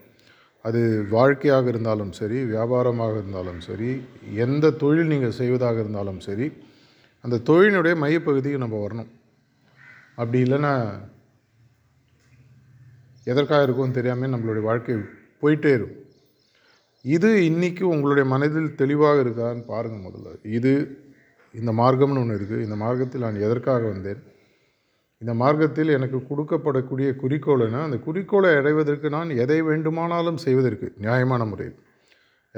அது 0.65 0.81
வாழ்க்கையாக 1.11 1.69
இருந்தாலும் 1.69 2.13
சரி 2.13 2.39
வியாபாரமாக 2.53 3.15
இருந்தாலும் 3.21 3.61
சரி 3.61 3.91
எந்த 4.45 4.73
தொழில் 4.83 5.13
நீங்கள் 5.13 5.39
செய்வதாக 5.41 5.77
இருந்தாலும் 5.81 6.21
சரி 6.21 6.47
அந்த 7.25 7.41
தொழிலினுடைய 7.49 7.95
மையப்பகுதிக்கு 8.03 8.65
நம்ம 8.65 8.87
வரணும். 8.87 9.11
அப்படி 10.15 10.39
இல்லைன்னா 10.43 10.73
எதற்காக 13.25 13.63
இருக்கும்னு 13.63 13.97
தெரியாமல் 13.99 14.33
நம்மளுடைய 14.35 14.63
வாழ்க்கை 14.63 14.95
போயிட்டே 15.43 15.73
இருக்கும். 15.79 16.05
இது 17.05 17.29
இன்றைக்கி 17.51 17.83
உங்களுடைய 17.83 18.25
மனதில் 18.35 18.75
தெளிவாக 18.75 19.23
இருக்கான்னு 19.25 19.63
பாருங்கள் 19.73 20.07
முதல்ல. 20.07 20.31
இது 20.59 20.73
இந்த 21.55 21.73
மார்க்கம்னு 21.73 22.23
ஒன்று 22.23 22.39
இருக்குது 22.39 22.65
இந்த 22.67 22.77
மார்க்கத்தில் 22.77 23.27
நான் 23.27 23.45
எதற்காக 23.47 23.83
வந்தேன்? 23.89 24.23
இந்த 25.23 25.35
மார்க்கத்தில் 25.35 25.89
எனக்கு 25.89 26.19
கொடுக்கப்படக்கூடிய 26.31 27.09
குறிக்கோள்னா 27.23 27.81
அந்த 27.83 27.99
குறிக்கோளை 27.99 28.51
அடைவதற்கு 28.57 29.09
நான் 29.11 29.31
எதை 29.45 29.63
வேண்டுமானாலும் 29.63 30.37
செய்வதற்கு 30.37 30.89
நியாயமான 31.05 31.45
முறையில். 31.45 31.79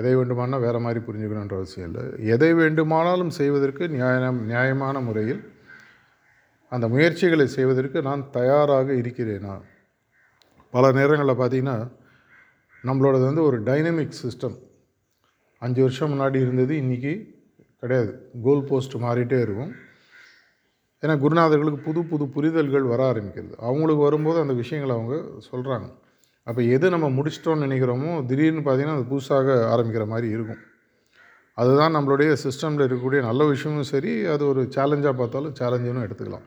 எதை 0.00 0.12
வேண்டுமானால் 0.14 0.64
வேறு 0.66 0.80
மாதிரி 0.80 1.00
புரிஞ்சுக்கணுன்ற 1.06 1.56
அவசியம் 1.60 1.88
இல்லை. 1.90 2.04
எதை 2.34 2.50
வேண்டுமானாலும் 2.54 3.32
செய்வதற்கு 3.38 3.84
நியாயம் 3.88 4.40
நியாயமான 4.44 5.00
முறையில் 5.00 5.42
அந்த 6.72 6.88
முயற்சிகளை 6.88 7.46
செய்வதற்கு 7.56 7.98
நான் 8.08 8.22
தயாராக 8.30 8.88
இருக்கிறேனா? 8.92 9.54
பல 10.74 10.92
நேரங்களில் 10.92 11.40
பார்த்திங்கன்னா 11.40 11.76
நம்மளோடது 12.84 13.24
வந்து 13.28 13.42
ஒரு 13.42 13.58
டைனமிக் 13.62 14.18
சிஸ்டம். 14.22 14.58
அஞ்சு 15.58 15.80
வருஷம் 15.80 16.12
முன்னாடி 16.12 16.38
இருந்தது 16.44 16.74
இன்றைக்கி 16.82 17.14
கிடையாது. 17.80 18.12
கோல் 18.42 18.64
போஸ்ட் 18.64 18.94
மாறிட்டே 19.04 19.38
இருக்கும். 19.40 19.72
ஏன்னா 21.02 21.14
குருநாதர்களுக்கு 21.24 21.80
புது 21.86 22.00
புது 22.04 22.24
புரிதல்கள் 22.34 22.86
வர 22.92 23.00
ஆரம்பிக்கிறது. 23.10 23.54
அவங்களுக்கு 23.68 24.02
வரும்போது 24.02 24.38
அந்த 24.40 24.52
விஷயங்களை 24.52 24.94
அவங்க 24.96 25.16
சொல்கிறாங்க 25.50 25.88
அப்போ 26.50 26.62
எது 26.76 26.86
நம்ம 26.94 27.08
முடிச்சிட்டோம்னு 27.16 27.64
நினைக்கிறோமோ 27.66 28.12
திடீர்னு 28.30 28.62
பார்த்திங்கன்னா 28.66 28.96
அது 28.98 29.10
புதுசாக 29.12 29.56
ஆரம்பிக்கிற 29.72 30.04
மாதிரி 30.12 30.28
இருக்கும். 30.36 30.60
அதுதான் 31.58 31.94
நம்மளுடைய 31.96 32.30
சிஸ்டமில் 32.44 32.84
இருக்கக்கூடிய 32.86 33.20
நல்ல 33.28 33.42
விஷயமும் 33.52 33.90
சரி 33.90 34.12
அது 34.34 34.42
ஒரு 34.52 34.62
சேலஞ்சாக 34.76 35.14
பார்த்தாலும் 35.20 35.56
சேலஞ்சுன்னு 35.60 36.04
எடுத்துக்கலாம். 36.06 36.46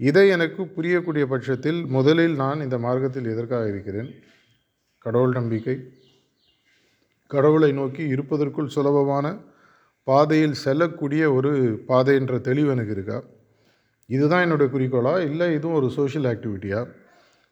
இதை 0.00 0.24
எனக்கு 0.36 0.62
புரியக்கூடிய 0.76 1.24
பட்சத்தில் 1.32 1.78
முதலில் 1.96 2.34
நான் 2.42 2.64
இந்த 2.66 2.78
மார்க்கத்தில் 2.86 3.30
எதற்காக 3.34 3.68
இருக்கிறேன்? 3.68 4.10
கடவுள் 5.04 5.36
நம்பிக்கை. 5.38 5.76
கடவுளை 7.30 7.70
நோக்கி 7.72 8.02
இருப்பதற்குள் 8.14 8.74
சுலபமான 8.76 9.26
பாதையில் 10.08 10.60
செல்லக்கூடிய 10.64 11.22
ஒரு 11.36 11.52
பாதைன்ற 11.88 12.34
தெளிவு 12.48 12.70
எனக்கு 12.74 12.94
இருக்கா? 12.96 13.18
இதுதான் 14.16 14.44
என்னுடைய 14.46 14.68
குறிக்கோளா? 14.74 15.14
இல்லை 15.30 15.48
இதுவும் 15.58 15.78
ஒரு 15.80 15.88
சோஷியல் 15.98 16.28
ஆக்டிவிட்டியா 16.32 16.80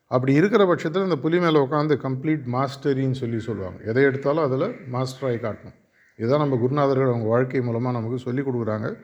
அப்படி 0.06 0.34
இருக்கிற 0.34 0.66
பட்சத்தில் 0.66 1.02
இந்த 1.02 1.16
புலி 1.16 1.38
மேலே 1.38 1.58
உட்காந்து 1.58 1.94
கம்ப்ளீட் 2.02 2.42
மாஸ்டரின்னு 2.52 3.10
சொல்லி 3.10 3.38
சொல்லுவாங்க. 3.38 3.84
எதை 3.84 4.02
எடுத்தாலும் 4.02 4.44
அதில் 4.44 4.76
மாஸ்டராகி 4.92 5.40
காட்டணும். 5.44 5.74
இதுதான் 6.16 6.48
நம்ம 6.48 6.56
குருநாதர்கள் 6.56 7.08
அவங்க 7.08 7.26
வாழ்க்கை 7.26 7.60
மூலமாக 7.60 7.98
நமக்கு 7.98 8.18
சொல்லிக் 8.18 8.48
கொடுக்குறாங்க. 8.48 8.96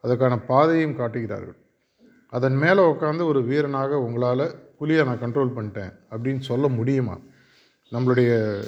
அதற்கான 0.00 0.38
பாதையும் 0.38 0.96
காட்டுகிறார்கள். 0.96 1.56
அதன் 2.28 2.56
மேலே 2.56 2.82
உட்காந்து 2.82 3.24
ஒரு 3.24 3.44
வீரனாக 3.44 3.98
உங்களால் 3.98 4.72
புலியை 4.78 5.04
நான் 5.04 5.20
கண்ட்ரோல் 5.20 5.52
பண்ணிட்டேன் 5.56 5.92
அப்படின்னு 6.10 6.40
சொல்ல 6.40 6.68
முடியுமா? 6.68 7.18
நம்மளுடைய 7.92 8.62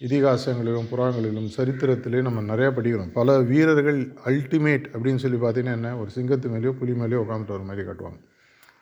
இதிகாசங்களிலும் 0.00 0.88
புறாங்களிலும் 0.90 1.48
சரித்திரத்திலையும் 1.56 2.22
நம்ம 2.22 2.54
நிறையா 2.54 2.58
படிக்கிறோம். 2.58 3.12
பல 3.12 3.38
வீரர்கள் 3.38 4.06
அல்டிமேட் 4.24 4.84
அப்படின்னு 4.92 5.16
சொல்லி 5.16 5.36
பார்த்தீங்கன்னா 5.36 5.72
என்ன? 5.72 5.96
ஒரு 5.96 6.10
சிங்கத்து 6.14 6.48
மேலேயோ 6.48 6.70
புலி 6.70 6.92
மேலேயோ 6.92 7.18
உட்காந்துட்டு 7.18 7.46
வர 7.46 7.62
மாதிரி 7.62 7.88
காட்டுவாங்க. 7.88 8.20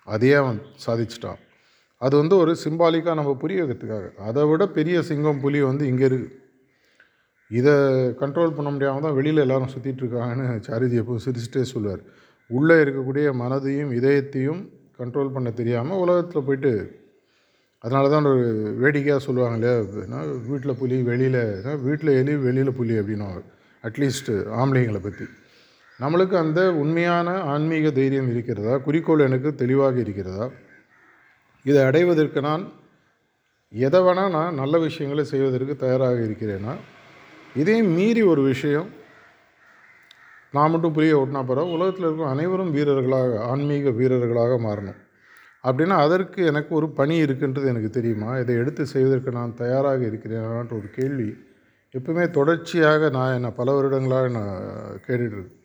அதையே 0.05 0.35
அவன் 0.35 0.62
சாதிச்சிட்டான். 0.87 1.38
அது 2.04 2.14
வந்து 2.21 2.35
ஒரு 2.42 2.52
சிம்பாலிக்காக 2.64 3.16
நம்ம 3.21 3.33
புரிய 3.42 3.61
வைக்கிறதுக்காக 3.62 4.07
அதை 4.28 4.42
விட 4.50 4.64
பெரிய 4.76 4.97
சிங்கம் 5.09 5.42
புலி 5.45 5.59
வந்து 5.71 5.85
இங்கே 5.90 6.07
இருக்குது 6.11 6.37
இதை 7.50 7.75
கண்ட்ரோல் 8.21 8.57
பண்ண 8.57 8.69
முடியாமல் 8.75 9.04
தான் 9.07 9.16
வெளியில் 9.19 9.42
எல்லோரும் 9.45 9.73
சுற்றிட்டு 9.73 10.02
இருக்காங்கன்னு 10.02 10.47
சாரிஜி 10.66 10.97
எப்போ 11.02 11.14
சிரிச்சிட்டே 11.25 11.62
சொல்லுவார். 11.73 12.02
உள்ளே 12.50 12.76
இருக்கக்கூடிய 12.85 13.26
மனதையும் 13.42 13.90
இதயத்தையும் 13.99 14.61
கண்ட்ரோல் 15.00 15.35
பண்ண 15.35 15.49
தெரியாமல் 15.61 16.00
உலகத்தில் 16.04 16.47
போயிட்டு 16.49 16.73
அதனால 17.85 18.09
தான் 18.14 18.28
ஒரு 18.30 18.47
வேடிக்கையாக 18.83 19.21
சொல்லுவாங்க 19.26 19.57
இல்லையா? 19.59 19.76
வீட்டில் 20.49 20.78
புலி 20.80 20.97
வெளியில் 21.11 21.42
வீட்டில் 21.87 22.12
எலி 22.21 22.35
வெளியில் 22.47 22.76
புலி 22.78 22.95
அப்படின்னுவாங்க. 23.00 23.42
அட்லீஸ்ட்டு 23.85 24.35
ஆம்பளைங்களை 24.61 25.00
பற்றி 25.07 25.26
நம்மளுக்கு 26.00 26.37
அந்த 26.45 26.61
உண்மையான 26.83 27.28
ஆன்மீக 27.52 27.88
தைரியம் 28.00 28.30
இருக்கிறதா? 28.35 28.75
குறிக்கோள் 28.87 29.26
எனக்கு 29.28 29.50
தெளிவாக 29.62 29.97
இருக்கிறதா? 30.04 30.47
இதை 31.64 31.83
அடைவதற்கு 31.83 32.40
நான் 32.40 32.62
எதை 33.73 34.00
வேணால் 34.00 34.31
நான் 34.31 34.55
நல்ல 34.55 34.79
விஷயங்களை 34.79 35.25
செய்வதற்கு 35.25 35.76
தயாராக 35.76 36.19
இருக்கிறேன்னா 36.29 36.75
இதையும் 37.55 37.93
மீறி 37.99 38.23
ஒரு 38.23 38.43
விஷயம். 38.43 38.88
நான் 40.52 40.71
மட்டும் 40.71 40.93
புரிய 40.93 41.19
ஓட்டினா 41.19 41.43
பரவாயில்ல 41.49 41.76
உலகத்தில் 41.76 42.07
இருக்கும் 42.07 42.33
அனைவரும் 42.33 42.71
வீரர்களாக 42.71 43.45
ஆன்மீக 43.45 43.90
வீரர்களாக 43.90 44.55
மாறணும். 44.67 44.99
அப்படின்னா 45.64 45.97
அதற்கு 46.07 46.40
எனக்கு 46.45 46.75
ஒரு 46.75 46.88
பணி 46.90 47.23
இருக்குன்றது 47.23 47.67
எனக்கு 47.67 47.90
தெரியுமா? 47.90 48.31
இதை 48.38 48.55
எடுத்து 48.55 48.87
செய்வதற்கு 48.87 49.31
நான் 49.31 49.55
தயாராக 49.55 50.05
இருக்கிறேனான்ற 50.05 50.73
ஒரு 50.81 50.90
கேள்வி 50.99 51.31
எப்பவுமே 51.95 52.31
தொடர்ச்சியாக 52.31 53.11
நான் 53.11 53.35
என்னை 53.35 53.50
பல 53.50 53.73
வருடங்களாக 53.73 54.29
நான் 54.29 54.55
கேட்டுட்ருக்கேன் 55.07 55.57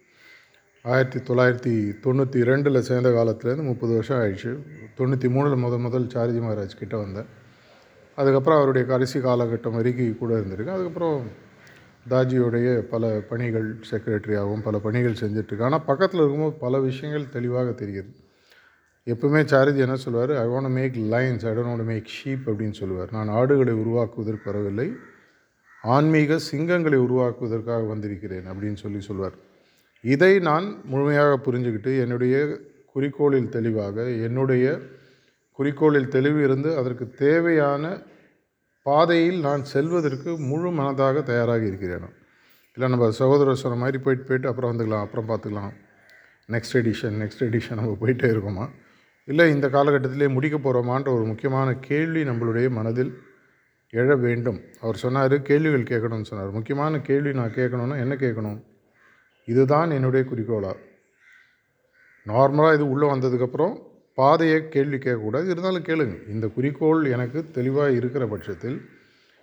ஆயிரத்தி 0.93 1.19
தொள்ளாயிரத்தி 1.19 1.71
தொண்ணூற்றி 2.03 2.39
ரெண்டில் 2.47 2.79
சேர்ந்த 2.79 3.09
காலத்துலேருந்து 3.09 3.63
முப்பது 3.63 3.93
வருஷம் 3.93 4.19
ஆயிடுச்சு. 4.19 4.51
தொண்ணூற்றி 4.97 5.27
மூணில் 5.35 5.63
முத 5.63 5.77
முதல் 5.79 6.05
சார்ஜி 6.07 6.41
மகாராஜ் 6.43 6.75
கிட்டே 6.77 6.97
வந்தேன். 6.97 7.25
அதுக்கப்புறம் 8.15 8.57
அவருடைய 8.57 8.87
கடைசி 8.87 9.19
காலகட்டம் 9.19 9.77
வரைக்கும் 9.77 10.17
கூட 10.17 10.33
இருந்திருக்கு. 10.39 10.73
அதுக்கப்புறம் 10.75 11.23
தாஜியோடைய 12.09 12.79
பல 12.93 13.23
பணிகள் 13.29 13.79
செக்ரட்டரியாகவும் 13.91 14.61
பல 14.61 14.79
பணிகள் 14.79 15.17
செஞ்சிட்ருக்கு 15.21 15.65
ஆனால் 15.69 15.83
பக்கத்தில் 15.83 16.19
இருக்கும்போது 16.19 16.55
பல 16.65 16.79
விஷயங்கள் 16.79 17.29
தெளிவாக 17.29 17.71
தெரிகிறது 17.71 18.13
எப்பவுமே 19.05 19.45
சாரதி 19.45 19.79
என்ன 19.79 19.95
சொல்லுவார்? 19.95 20.35
I 20.43 20.45
want 20.47 20.69
make 20.69 20.95
lions 21.15 21.45
I 21.49 21.55
don't 21.57 21.85
make 21.85 22.13
sheep 22.17 22.45
அப்படின்னு 22.45 22.77
சொல்லுவார். 22.81 23.09
நான் 23.11 23.29
ஆடுகளை 23.29 23.73
உருவாக்குவதற்கு 23.73 24.51
வரவில்லை. 24.51 24.87
ஆன்மீக 25.81 26.39
சிங்கங்களை 26.51 26.99
உருவாக்குவதற்காக 27.07 27.87
வந்திருக்கிறேன் 27.87 28.47
அப்படின்னு 28.51 28.81
சொல்லி 28.85 29.01
சொல்வார் 29.01 29.35
இதை 30.13 30.33
நான் 30.39 30.65
முழுமையாக 30.85 31.37
புரிஞ்சுக்கிட்டு 31.45 31.91
என்னுடைய 32.03 32.35
குறிக்கோளில் 32.93 33.53
தெளிவாக 33.55 34.03
என்னுடைய 34.27 34.65
குறிக்கோளில் 35.59 36.13
தெளிவு 36.15 36.39
இருந்து 36.43 36.69
அதற்கு 36.77 37.05
தேவையான 37.09 37.83
பாதையில் 38.85 39.39
நான் 39.39 39.63
செல்வதற்கு 39.63 40.31
முழு 40.49 40.69
மனதாக 40.69 41.23
தயாராக 41.23 41.63
இருக்கிறேன். 41.65 42.07
இல்லை 42.73 42.89
நம்ம 42.89 43.11
சகோதரர் 43.11 43.61
சொன்ன 43.63 43.77
மாதிரி 43.77 43.97
போயிட்டு 43.97 44.27
போயிட்டு 44.27 44.47
அப்புறம் 44.47 44.71
வந்துக்கலாம் 44.71 45.05
அப்புறம் 45.05 45.29
பார்த்துக்கலாம். 45.29 45.73
நெக்ஸ்ட் 46.49 46.77
எடிஷன் 46.81 47.17
நெக்ஸ்ட் 47.21 47.45
எடிஷன் 47.47 47.79
நம்ம 47.79 47.97
போயிட்டே 48.01 48.29
இருக்கோமா? 48.33 48.65
இல்லை 49.27 49.45
இந்த 49.51 49.67
காலகட்டத்திலே 49.67 50.29
முடிக்க 50.29 50.57
போகிறோமான்ற 50.57 51.09
ஒரு 51.17 51.25
முக்கியமான 51.25 51.69
கேள்வி 51.89 52.23
நம்மளுடைய 52.23 52.69
மனதில் 52.69 53.11
எழ 53.93 54.19
வேண்டும். 54.19 54.61
அவர் 54.81 54.95
சொன்னார் 54.95 55.41
கேள்விகள் 55.41 55.89
கேட்கணும்னு 55.91 56.29
சொன்னார். 56.31 56.51
முக்கியமான 56.51 56.99
கேள்வி 56.99 57.33
நான் 57.33 57.57
கேட்கணுன்னா 57.59 57.97
என்ன 58.05 58.15
கேட்கணும்? 58.15 58.59
இதுதான் 59.45 59.91
என்னுடைய 59.91 60.29
குறிக்கோளாக 60.29 60.77
நார்மலாக 62.25 62.73
இது 62.73 62.89
உள்ளே 62.89 63.07
வந்ததுக்கப்புறம் 63.07 63.73
பாதையை 64.13 64.69
கேள்வி 64.69 64.97
கேட்கக்கூடாது. 64.97 65.49
இருந்தாலும் 65.49 65.83
கேளுங்க. 65.83 66.29
இந்த 66.29 66.47
குறிக்கோள் 66.47 67.05
எனக்கு 67.05 67.51
தெளிவாக 67.51 67.91
இருக்கிற 67.91 68.27
பட்சத்தில் 68.27 68.77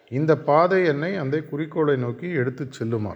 இந்த 0.09 0.33
பாதை 0.39 0.85
என்னை 0.85 1.17
அந்த 1.17 1.37
குறிக்கோளை 1.41 1.97
நோக்கி 1.97 2.29
எடுத்து 2.31 2.69
செல்லுமா? 2.79 3.15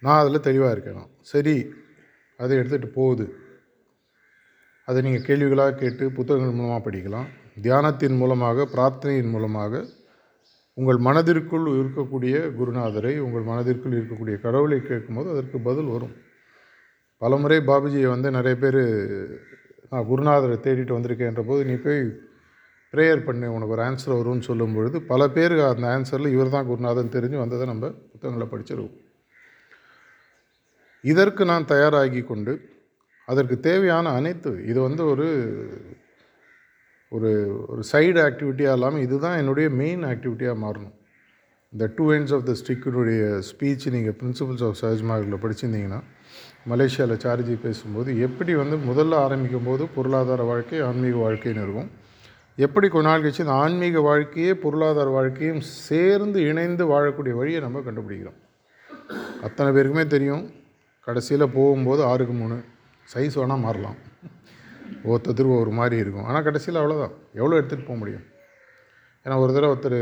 நான் 0.00 0.20
அதில் 0.24 0.40
தெளிவாக 0.40 0.74
இருக்கணும் 0.76 1.10
சரி. 1.20 1.56
அதை 2.36 2.58
எடுத்துகிட்டு 2.58 2.86
போகுது. 2.86 3.26
அதை 4.84 5.02
நீங்கள் 5.02 5.26
கேள்விகளாக 5.28 5.74
கேட்டு 5.74 6.10
புத்தகங்கள் 6.10 6.54
மூலமாக 6.54 6.90
படிக்கலாம். 6.90 7.28
தியானத்தின் 7.62 8.16
மூலமாக 8.16 8.68
பிரார்த்தனையின் 8.74 9.30
மூலமாக 9.30 9.84
உங்கள் 10.76 10.98
மனதிற்குள் 10.98 11.66
இருக்கக்கூடிய 11.72 12.36
குருநாதரை 12.58 13.12
உங்கள் 13.18 13.42
மனதிற்குள் 13.42 13.96
இருக்கக்கூடிய 13.96 14.36
கடவுளை 14.40 14.78
கேட்கும்போது 14.80 15.28
அதற்கு 15.30 15.58
பதில் 15.60 15.92
வரும். 15.94 16.14
பலமுறை 17.22 17.58
பாபுஜியை 17.68 18.08
வந்து 18.08 18.30
நிறைய 18.30 18.56
பேர் 18.56 18.82
நான் 19.92 20.08
குருநாதரை 20.08 20.56
தேடிட்டு 20.58 20.96
வந்திருக்கேன்ற 20.96 21.42
போது 21.46 21.60
நீ 21.64 21.74
போய் 21.76 22.00
ப்ரேயர் 22.94 23.24
பண்ணி 23.24 23.46
உனக்கு 23.46 23.74
ஒரு 23.74 23.82
ஆன்சர் 23.82 24.18
வரும்னு 24.18 24.40
சொல்லும் 24.40 24.74
பொழுது 24.74 24.96
பல 25.04 25.22
பேருக்கு 25.28 25.64
அந்த 25.66 25.86
ஆன்சரில் 25.88 26.34
இவர் 26.34 26.54
தான் 26.54 26.68
குருநாதன் 26.68 27.14
தெரிஞ்சு 27.16 27.38
வந்ததை 27.38 27.66
நம்ம 27.66 27.90
புத்தகங்களை 28.12 28.46
படிச்சிருவோம் 28.48 28.94
இதற்கு 31.04 31.44
நான் 31.44 31.64
தயாராகி 31.64 32.22
கொண்டு 32.22 32.52
அதற்கு 33.28 33.56
தேவையான 33.60 34.10
அனைத்து 34.10 34.50
இது 34.64 34.78
வந்து 34.80 35.02
ஒரு 35.04 35.26
ஒரு 37.14 37.30
ஒரு 37.68 37.82
சைடு 37.92 38.18
ஆக்டிவிட்டியாக 38.28 38.76
இல்லாமல் 38.78 39.04
இதுதான் 39.06 39.36
என்னுடைய 39.36 39.68
மெயின் 39.80 40.04
ஆக்டிவிட்டியாக 40.04 40.56
மாறணும். 40.64 40.94
இந்த 41.72 41.84
டூ 41.96 42.04
எண்ட்ஸ் 42.12 42.34
ஆஃப் 42.36 42.46
த 42.48 42.52
ஸ்டிக்கினுடைய 42.60 43.22
ஸ்பீச் 43.48 43.84
நீங்கள் 43.94 44.16
பிரின்சிபல்ஸ் 44.20 44.64
ஆஃப் 44.68 44.78
சஹஜ்மார்க்கில் 44.82 45.42
படிச்சிருந்தீங்கன்னா 45.44 46.00
மலேசியாவில் 46.70 47.22
சார்ஜி 47.24 47.54
பேசும்போது 47.62 48.10
எப்படி 48.26 48.54
வந்து 48.54 48.76
முதல்ல 48.90 49.14
ஆரம்பிக்கும் 49.26 49.68
போது 49.68 49.86
பொருளாதார 49.96 50.42
வாழ்க்கை 50.42 50.80
ஆன்மீக 50.80 51.16
வாழ்க்கைன்னு 51.24 51.64
இருக்கும். 51.66 51.90
எப்படி 52.66 52.88
கொஞ்ச 52.88 53.06
நாள் 53.08 53.22
கழிச்சு 53.22 53.44
இந்த 53.44 53.56
ஆன்மீக 53.62 54.00
வாழ்க்கையே 54.00 54.52
பொருளாதார 54.64 55.08
வாழ்க்கையும் 55.16 55.60
சேர்ந்து 55.60 56.40
இணைந்து 56.50 56.84
வாழக்கூடிய 56.92 57.34
வழியை 57.40 57.60
நம்ம 57.60 57.82
கண்டுபிடிக்கிறோம். 57.88 58.38
அத்தனை 59.46 59.68
பேருக்குமே 59.76 60.06
தெரியும் 60.06 60.44
கடைசியில் 61.06 61.54
போகும்போது 61.54 62.02
ஆறுக்கு 62.04 62.32
மூணு 62.32 62.56
சைஸ் 63.14 63.36
வேணால் 63.40 63.64
மாறலாம். 63.66 63.98
ஒருத்தருக்கு 65.10 65.62
ஒரு 65.62 65.72
மாதிரி 65.78 65.96
இருக்கும். 66.02 66.26
ஆனால் 66.28 66.44
கடைசியில் 66.46 66.80
அவ்வளோதான் 66.82 67.14
எவ்வளோ 67.40 67.56
எடுத்துகிட்டு 67.60 67.88
போக 67.88 67.98
முடியும்? 68.02 68.26
ஏன்னா 69.24 69.36
ஒரு 69.44 69.50
தடவை 69.56 69.70
ஒருத்தர் 69.74 70.00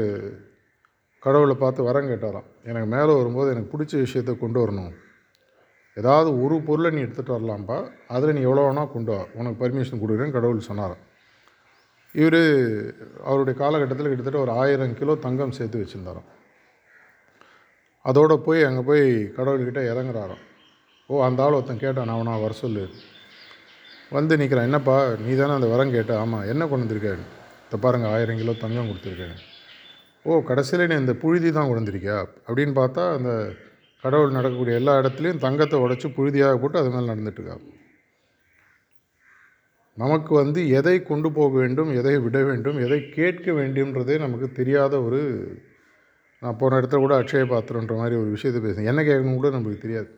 கடவுளை 1.23 1.55
பார்த்து 1.62 1.87
வரம் 1.88 2.11
கேட்டாராம். 2.11 2.49
எனக்கு 2.71 2.88
மேலே 2.95 3.12
வரும்போது 3.21 3.53
எனக்கு 3.55 3.73
பிடிச்ச 3.75 3.95
விஷயத்த 4.05 4.33
கொண்டு 4.43 4.59
வரணும். 4.62 4.93
ஏதாவது 5.97 6.29
ஒரு 6.45 6.57
பொருளை 6.69 6.88
நீ 6.95 7.00
எடுத்துகிட்டு 7.05 7.37
வரலாம்ப்பா 7.37 7.79
அதில் 8.14 8.35
நீ 8.37 8.41
எவ்வளோ 8.49 8.64
வேணால் 8.67 8.93
கொண்டு 8.95 9.12
வா. 9.14 9.23
உனக்கு 9.38 9.59
பர்மிஷன் 9.62 10.03
கொடுக்குறேன்னு 10.03 10.37
கடவுள் 10.37 10.69
சொன்னாராம். 10.69 11.03
இவர் 12.14 12.41
அவருடைய 13.29 13.55
காலகட்டத்தில் 13.61 14.11
கிட்டத்தட்ட 14.11 14.41
ஒரு 14.47 14.53
ஆயிரம் 14.62 14.97
கிலோ 14.99 15.14
தங்கம் 15.26 15.57
சேர்த்து 15.59 15.83
வச்சுருந்தாராம். 15.83 16.29
அதோடு 18.05 18.35
போய் 18.47 18.69
அங்கே 18.69 18.83
போய் 18.91 19.05
கடவுள்கிட்ட 19.38 19.83
இறங்குறாராம். 19.93 20.43
ஓ 21.11 21.23
அந்த 21.29 21.43
ஆள் 21.45 21.57
ஒருத்தன் 21.59 21.83
கேட்டான் 21.85 22.09
நான் 22.09 22.19
அவனா 22.19 22.35
வர 22.45 22.55
சொல்லு. 22.62 22.85
வந்து 24.13 24.37
நிற்கிறான் 24.37 24.65
என்னப்பா 24.65 24.97
நீ 25.25 25.35
தானே 25.35 25.53
அந்த 25.53 25.67
வரம் 25.67 25.91
கேட்ட? 25.91 26.13
ஆமாம் 26.19 26.45
என்ன 26.45 26.67
கொண்டு 26.67 26.85
வந்திருக்கேன் 26.85 27.23
இதை 27.67 27.79
பாருங்கள் 27.81 28.11
ஆயிரம் 28.11 28.37
கிலோ 28.37 28.53
தங்கம் 28.55 28.91
கொடுத்துருக்கேன் 28.91 29.37
ஓ 30.25 30.41
கடைசியில் 30.43 30.89
நீ 30.91 30.95
இந்த 30.95 31.15
புழுதி 31.15 31.51
தான் 31.51 31.69
கொண்டு 31.69 32.17
அப்படின்னு 32.49 32.75
பார்த்தா 32.81 33.13
அந்த 33.17 33.31
கடவுள் 34.05 34.31
நடக்கக்கூடிய 34.31 34.75
எல்லா 34.81 34.93
இடத்துலையும் 35.01 35.39
தங்கத்தை 35.39 35.79
உடச்சி 35.79 36.09
புழுதியாக 36.09 36.59
போட்டு 36.59 36.79
அது 36.79 36.91
மேலே 36.91 37.11
நடந்துட்டுருக்கா 37.13 37.57
நமக்கு 39.97 40.35
வந்து 40.35 40.69
எதை 40.69 41.03
கொண்டு 41.03 41.33
போக 41.33 41.59
வேண்டும் 41.59 41.91
எதை 41.95 42.15
விட 42.19 42.39
வேண்டும் 42.43 42.79
எதை 42.79 43.11
கேட்க 43.11 43.53
வேண்டும்ன்றதே 43.53 44.19
நமக்கு 44.19 44.53
தெரியாத 44.53 45.03
ஒரு 45.03 45.21
நான் 46.43 46.57
போன 46.57 46.79
இடத்துல 46.81 46.99
கூட 46.99 47.15
அக்ஷய 47.21 47.45
பாத்திரன்ற 47.47 47.97
மாதிரி 47.97 48.17
ஒரு 48.17 48.31
விஷயத்தை 48.31 48.61
பேசுகிறேன் 48.63 48.91
என்ன 48.93 49.03
கேட்கணும் 49.03 49.37
கூட 49.37 49.51
நமக்கு 49.51 49.79
தெரியாது. 49.79 50.09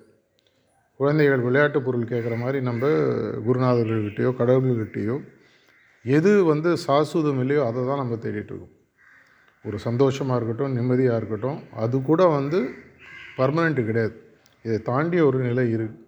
குழந்தைகள் 1.01 1.45
விளையாட்டு 1.47 1.79
பொருள் 1.87 2.11
கேட்குற 2.13 2.35
மாதிரி 2.43 2.59
நம்ம 2.69 2.87
குருநாதர்கள்கிட்டயோ 3.47 4.31
கடவுள்கிட்டேயோ 4.41 5.17
எது 6.05 6.33
வந்து 6.53 6.71
சாசுதம் 6.87 7.41
இல்லையோ 7.43 7.63
அதை 7.69 7.81
தான் 7.89 8.03
நம்ம 8.03 8.15
தேடிட்டுருக்கோம் 8.25 8.75
ஒரு 9.65 9.79
சந்தோஷமாக 9.87 10.39
இருக்கட்டும் 10.39 10.75
நிம்மதியாக 10.79 11.19
இருக்கட்டும் 11.21 11.59
அது 11.85 11.97
கூட 12.09 12.23
வந்து 12.37 12.59
பர்மனெண்ட்டு 13.39 13.85
கிடையாது. 13.89 14.15
இதை 14.65 14.77
தாண்டிய 14.91 15.21
ஒரு 15.29 15.39
நிலை 15.49 15.65
இருக்குது 15.77 16.05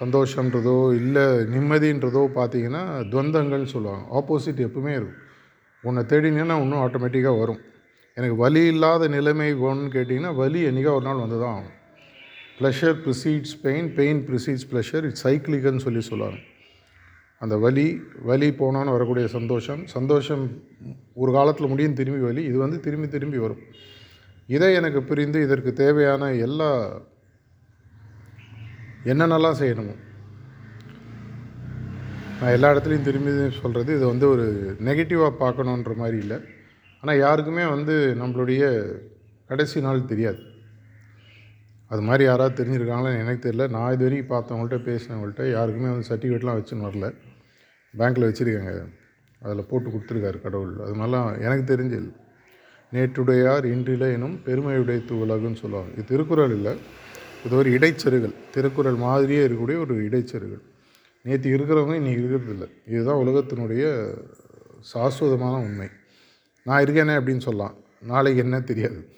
சந்தோஷன்றதோ 0.00 0.76
இல்லை 1.00 1.24
நிம்மதின்றதோ 1.52 2.22
பார்த்தீங்கன்னா 2.38 2.82
துவந்தங்கள்னு 3.12 3.70
சொல்லுவாங்க. 3.74 4.04
ஆப்போசிட் 4.18 4.66
எப்பவுமே 4.66 4.92
இருக்கும். 4.98 5.20
உன்னை 5.84 6.02
தேடினீங்கன்னா 6.10 6.56
இன்னும் 6.64 6.82
ஆட்டோமேட்டிக்காக 6.84 7.38
வரும். 7.42 7.60
எனக்கு 8.16 8.36
வலி 8.42 8.62
இல்லாத 8.72 9.08
நிலைமை 9.16 9.48
வேணும்னு 9.62 9.94
கேட்டிங்கன்னா 9.96 10.32
வலி 10.42 10.60
என்றைக்கா 10.68 10.92
ஒரு 10.98 11.06
நாள் 11.08 11.24
வந்து 11.24 11.38
தான் 11.44 11.54
ஆகும். 11.58 11.75
Pleasure 12.58 12.98
precedes 13.04 13.56
pain 13.64 13.88
pain 13.96 14.20
precedes 14.28 14.68
pleasure 14.70 15.06
it's 15.08 15.24
சைக்கிளிக்குன்னு 15.26 15.82
சொல்லி 15.86 16.02
சொல்லுவாங்க. 16.10 16.38
அந்த 17.44 17.54
வலி 17.64 17.84
வலி 18.28 18.48
போனோன்னு 18.60 18.94
வரக்கூடிய 18.94 19.26
சந்தோஷம் 19.34 19.82
சந்தோஷம் 19.96 20.44
ஒரு 21.22 21.30
காலத்தில் 21.36 21.70
முடியும் 21.72 21.98
திரும்பி 21.98 22.22
வலி 22.28 22.42
இது 22.50 22.56
வந்து 22.64 22.78
திரும்பி 22.86 23.08
திரும்பி 23.16 23.38
வரும். 23.44 23.62
இதை 24.54 24.70
எனக்கு 24.80 25.00
பிரிந்து 25.10 25.38
இதற்கு 25.46 25.70
தேவையான 25.82 26.32
எல்லா 26.46 26.70
என்னென்னலாம் 29.12 29.60
செய்யணுமோ 29.62 29.94
நான் 32.38 32.54
எல்லா 32.56 32.70
இடத்துலையும் 32.72 33.06
திரும்பி 33.08 33.30
சொல்கிறது 33.60 33.90
இது 33.98 34.04
வந்து 34.12 34.26
ஒரு 34.32 34.46
நெகட்டிவாக 34.88 35.32
பார்க்கணுன்ற 35.44 35.92
மாதிரி 36.02 36.18
இல்லை. 36.24 36.38
ஆனால் 37.02 37.22
யாருக்குமே 37.26 37.64
வந்து 37.76 37.94
நம்மளுடைய 38.20 38.64
கடைசி 39.50 39.78
நாள் 39.86 40.08
தெரியாது. 40.12 40.40
அது 41.88 42.00
மாதிரி 42.00 42.24
யாராவது 42.24 42.64
தெரிஞ்சிருக்காங்களான்னு 42.64 43.18
எனக்கு 43.18 43.50
தெரியல. 43.50 43.68
நான் 43.68 43.92
இது 43.92 44.04
வரைக்கும் 44.04 44.38
பார்த்தவங்கள்ட்ட 44.38 44.72
பேசினவங்கள்ட்ட 44.72 45.50
யாருக்குமே 45.50 45.90
வந்து 45.90 46.08
சர்டிஃபிகேட்லாம் 46.08 46.56
வச்சுன்னு 46.58 46.86
வரல. 46.86 47.14
பேங்க்கில் 47.98 48.28
வச்சுருக்காங்க. 48.28 48.92
அதில் 49.40 49.64
போட்டு 49.64 49.90
கொடுத்துருக்காரு 49.90 50.40
கடவுள். 50.40 50.76
அது 50.76 50.94
மாதிரிலாம் 50.94 51.40
எனக்கு 51.40 51.76
தெரிஞ்சது 51.76 52.12
நேற்றுடையார் 52.92 53.64
இன்றில 53.64 54.12
எனும் 54.12 54.42
பெருமையுடைய 54.42 55.00
உலகுன்னு 55.08 55.54
சொல்லுவாங்க. 55.54 55.92
இது 55.92 56.04
திருக்குறள் 56.04 56.50
இல்லை. 56.50 56.78
இது 57.44 57.56
ஒரு 57.56 57.70
இடைச்சருகள் 57.70 58.34
திருக்குறள் 58.50 58.94
மாதிரியே 58.94 59.46
இருக்கக்கூடிய 59.46 59.78
ஒரு 59.78 60.08
இடைச்சருகள் 60.08 60.60
நேற்று 61.22 61.56
இருக்கிறவங்க 61.56 61.96
இன்றைக்கி 61.96 62.24
இருக்கிறது 62.24 62.52
இல்லை. 62.52 62.68
இதுதான் 62.86 63.26
உலகத்தினுடைய 63.26 64.14
சாஸ்வதமான 64.94 65.56
உண்மை. 65.56 65.88
நான் 66.64 66.84
இருக்கேனே 66.84 67.20
அப்படின்னு 67.20 67.40
சொல்லலாம். 67.40 67.74
நாளைக்கு 68.02 68.42
என்ன 68.42 68.60
தெரியாது. 68.60 69.15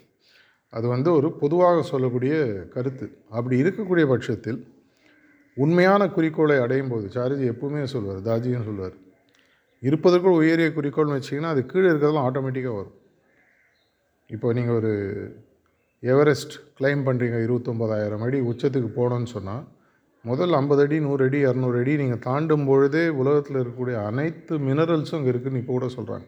அது 0.73 0.85
வந்து 0.95 1.09
ஒரு 1.17 1.27
பொதுவாக 1.41 1.83
சொல்லக்கூடிய 1.91 2.33
கருத்து. 2.73 3.05
அப்படி 3.37 3.55
இருக்கக்கூடிய 3.63 4.05
பட்சத்தில் 4.11 4.59
உண்மையான 5.57 6.01
குறிக்கோளை 6.15 6.57
அடையும் 6.65 6.91
போது 6.93 7.05
சாரிஜி 7.15 7.45
எப்பவுமே 7.53 7.81
சொல்வார் 7.93 8.19
தாஜியும் 8.27 8.67
சொல்வார் 8.69 8.95
இருப்பதற்குள் 9.83 10.39
உயரிய 10.41 10.69
குறிக்கோள்னு 10.77 11.17
வச்சிங்கன்னா 11.17 11.51
அது 11.55 11.61
கீழே 11.71 11.87
இருக்கிறதெல்லாம் 11.89 12.27
ஆட்டோமேட்டிக்காக 12.29 12.77
வரும். 12.79 12.95
இப்போ 14.29 14.47
நீங்கள் 14.57 14.77
ஒரு 14.79 14.91
எவரெஸ்ட் 16.03 16.55
கிளைம் 16.77 17.03
பண்ணுறீங்க 17.07 17.37
இருபத்தொம்பதாயிரம் 17.45 18.23
அடி 18.25 18.39
உச்சத்துக்கு 18.51 18.89
போகணுன்னு 18.97 19.31
சொன்னால் 19.35 19.63
முதல் 20.25 20.53
ஐம்பது 20.59 20.81
அடி 20.85 20.97
நூறு 21.05 21.23
அடி 21.27 21.39
இரநூறு 21.47 21.77
அடி 21.81 21.93
நீங்கள் 22.01 22.23
தாண்டும் 22.27 22.65
பொழுதே 22.69 23.03
உலகத்தில் 23.21 23.59
இருக்கக்கூடிய 23.59 23.97
அனைத்து 24.09 24.53
மினரல்ஸும் 24.67 25.17
அங்கே 25.19 25.31
இருக்குதுன்னு 25.33 25.61
இப்போ 25.63 25.73
கூட 25.77 25.87
சொல்கிறாங்க 25.95 26.27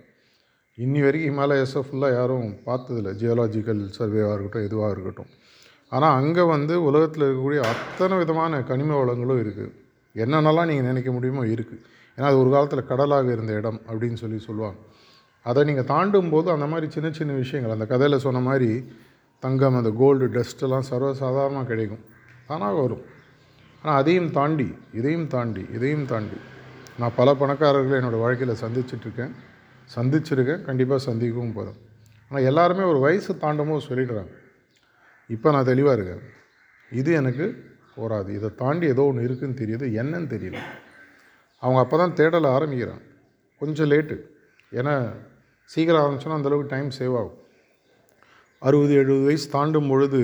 இன்னி 0.83 0.99
வரைக்கும் 1.05 1.29
ஹிமாலயஸை 1.31 1.81
ஃபுல்லாக 1.87 2.17
யாரும் 2.17 2.49
பார்த்ததில்ல. 2.67 3.09
ஜியாலாஜிக்கல் 3.21 3.81
சர்வேவாக 3.97 4.35
இருக்கட்டும் 4.35 4.67
எதுவாக 4.67 4.89
இருக்கட்டும். 4.95 5.29
ஆனால் 5.91 6.15
அங்கே 6.19 6.43
வந்து 6.53 6.73
உலகத்தில் 6.89 7.25
இருக்கக்கூடிய 7.25 7.61
அத்தனை 7.71 8.15
விதமான 8.21 8.61
கனிம 8.69 8.91
வளங்களும் 9.01 9.41
இருக்குது 9.43 9.71
என்னென்னலாம் 10.15 10.69
நீங்கள் 10.71 10.87
நினைக்க 10.89 11.09
முடியுமோ 11.17 11.43
இருக்குது 11.53 11.81
ஏன்னா 12.17 12.27
அது 12.31 12.39
ஒரு 12.43 12.49
காலத்தில் 12.55 12.89
கடலாக 12.91 13.29
இருந்த 13.35 13.51
இடம் 13.59 13.79
அப்படின்னு 13.89 14.17
சொல்லி 14.23 14.39
சொல்லுவாங்க. 14.47 14.79
அதை 15.45 15.61
நீங்கள் 15.69 15.89
தாண்டும் 15.93 16.31
போது 16.33 16.47
அந்த 16.55 16.65
மாதிரி 16.71 16.87
சின்ன 16.95 17.09
சின்ன 17.19 17.35
விஷயங்கள் 17.43 17.75
அந்த 17.75 17.85
கதையில் 17.93 18.23
சொன்ன 18.25 18.41
மாதிரி 18.49 18.71
தங்கம் 19.43 19.77
அந்த 19.81 19.91
கோல்டு 20.01 20.25
டஸ்ட்டெல்லாம் 20.37 20.87
சர்வசாதாரணமாக 20.91 21.67
கிடைக்கும். 21.71 22.03
தானாக 22.49 22.73
வரும். 22.81 23.03
ஆனால் 23.83 23.99
அதையும் 24.01 24.31
தாண்டி 24.37 24.67
இதையும் 24.99 25.29
தாண்டி 25.35 25.63
இதையும் 25.77 26.07
தாண்டி 26.11 26.37
நான் 27.01 27.15
பல 27.19 27.29
பணக்காரர்களை 27.41 27.95
என்னோடய 27.99 28.23
வாழ்க்கையில் 28.25 28.61
சந்திச்சிட்ருக்கேன் 28.63 29.33
சந்திச்சிருக்கேன் 29.95 30.61
கண்டிப்பாக 30.61 31.11
சந்திக்கவும் 31.11 31.53
போதும். 31.53 31.79
ஆனால் 32.29 32.43
எல்லாருமே 32.43 32.83
ஒரு 32.83 32.99
வயசு 32.99 33.37
தாண்டும் 33.37 33.69
போது 33.69 33.85
சொல்லிடுறாங்க. 33.89 34.31
இப்போ 35.29 35.51
நான் 35.51 35.69
தெளிவாக 35.71 35.97
இருக்கேன். 35.97 36.23
இது 36.91 37.13
எனக்கு 37.13 37.45
போராது 37.95 38.33
இதை 38.33 38.49
தாண்டி 38.55 38.87
ஏதோ 38.87 39.03
ஒன்று 39.03 39.23
இருக்குன்னு 39.23 39.59
தெரியுது. 39.61 39.85
என்னன்னு 40.01 40.29
தெரியல. 40.35 40.59
அவங்க 41.59 41.79
அப்போ 41.79 41.97
தான் 41.97 42.13
தேடலை 42.13 42.49
ஆரம்பிக்கிறாங்க. 42.57 43.03
கொஞ்சம் 43.59 43.91
லேட்டு. 43.91 44.17
ஏன்னா 44.71 45.13
சீக்கிரம் 45.63 46.01
ஆரம்பிச்சோன்னா 46.03 46.37
அந்தளவுக்கு 46.39 46.67
டைம் 46.67 46.89
சேவ் 46.99 47.17
ஆகும். 47.17 47.37
அறுபது 48.59 48.93
எழுபது 48.93 49.23
வயசு 49.23 49.49
தாண்டும் 49.49 49.87
பொழுது 49.87 50.21